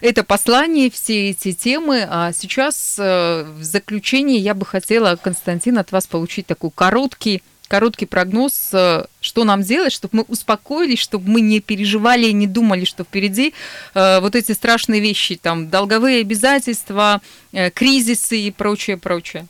это 0.00 0.22
послание, 0.22 0.88
все 0.92 1.30
эти 1.30 1.50
темы. 1.50 2.06
А 2.08 2.30
сейчас 2.32 2.96
в 2.96 3.58
заключение 3.60 4.38
я 4.38 4.54
бы 4.54 4.64
хотела, 4.64 5.16
Константин, 5.20 5.78
от 5.78 5.90
вас 5.90 6.06
получить 6.06 6.46
такой 6.46 6.70
короткий 6.72 7.42
короткий 7.68 8.06
прогноз, 8.06 8.70
э, 8.72 9.04
что 9.26 9.44
нам 9.44 9.62
делать, 9.62 9.92
чтобы 9.92 10.18
мы 10.18 10.24
успокоились, 10.28 11.00
чтобы 11.00 11.28
мы 11.28 11.40
не 11.40 11.60
переживали 11.60 12.26
и 12.26 12.32
не 12.32 12.46
думали, 12.46 12.84
что 12.84 13.04
впереди 13.04 13.52
э, 13.94 14.20
вот 14.20 14.36
эти 14.36 14.52
страшные 14.52 15.00
вещи, 15.00 15.34
там, 15.36 15.68
долговые 15.68 16.20
обязательства, 16.20 17.20
э, 17.52 17.70
кризисы 17.70 18.38
и 18.38 18.50
прочее, 18.50 18.96
прочее. 18.96 19.46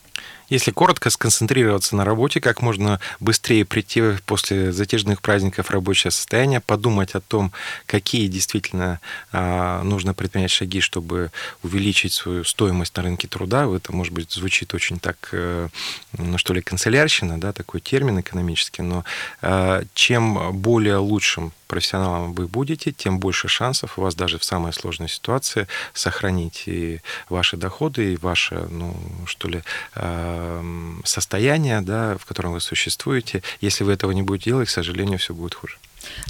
Если 0.48 0.70
коротко 0.70 1.10
сконцентрироваться 1.10 1.96
на 1.96 2.04
работе, 2.04 2.40
как 2.40 2.62
можно 2.62 3.00
быстрее 3.18 3.64
прийти 3.64 4.02
после 4.26 4.72
затяжных 4.72 5.20
праздников 5.20 5.66
в 5.66 5.70
рабочее 5.70 6.12
состояние, 6.12 6.60
подумать 6.60 7.14
о 7.14 7.20
том, 7.20 7.52
какие 7.86 8.28
действительно 8.28 9.00
а, 9.32 9.82
нужно 9.82 10.14
предпринять 10.14 10.52
шаги, 10.52 10.80
чтобы 10.80 11.32
увеличить 11.64 12.12
свою 12.12 12.44
стоимость 12.44 12.96
на 12.96 13.02
рынке 13.02 13.26
труда. 13.26 13.66
Это, 13.66 13.92
может 13.92 14.12
быть, 14.12 14.30
звучит 14.30 14.72
очень 14.72 15.00
так, 15.00 15.16
э, 15.32 15.68
ну 16.16 16.38
что 16.38 16.54
ли, 16.54 16.62
канцелярщина, 16.62 17.40
да, 17.40 17.52
такой 17.52 17.80
термин 17.80 18.20
экономический, 18.20 18.82
но 18.82 19.04
а, 19.42 19.65
чем 19.94 20.52
более 20.52 20.96
лучшим 20.96 21.52
профессионалом 21.66 22.32
вы 22.32 22.46
будете, 22.46 22.92
тем 22.92 23.18
больше 23.18 23.48
шансов 23.48 23.98
у 23.98 24.02
вас 24.02 24.14
даже 24.14 24.38
в 24.38 24.44
самой 24.44 24.72
сложной 24.72 25.08
ситуации 25.08 25.66
сохранить 25.94 26.64
и 26.66 27.00
ваши 27.28 27.56
доходы, 27.56 28.14
и 28.14 28.16
ваше, 28.16 28.66
ну, 28.70 28.96
что 29.26 29.48
ли, 29.48 29.62
эм, 29.94 31.02
состояние, 31.04 31.80
да, 31.80 32.16
в 32.18 32.26
котором 32.26 32.52
вы 32.52 32.60
существуете. 32.60 33.42
Если 33.60 33.84
вы 33.84 33.92
этого 33.92 34.12
не 34.12 34.22
будете 34.22 34.50
делать, 34.50 34.68
к 34.68 34.72
сожалению, 34.72 35.18
все 35.18 35.34
будет 35.34 35.54
хуже. 35.54 35.78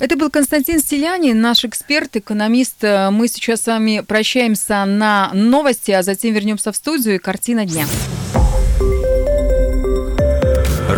Это 0.01 0.17
был 0.17 0.31
Константин 0.31 0.81
Селянин, 0.81 1.41
наш 1.41 1.65
эксперт, 1.65 2.17
экономист. 2.17 2.83
Мы 2.83 3.29
сейчас 3.29 3.63
с 3.63 3.67
вами 3.67 4.01
прощаемся 4.01 4.85
на 4.87 5.31
новости, 5.35 5.91
а 5.91 6.03
затем 6.03 6.33
вернемся 6.35 6.73
в 6.73 6.77
студию 6.77 7.17
и 7.17 7.19
картина 7.19 7.67
дня. 7.67 7.87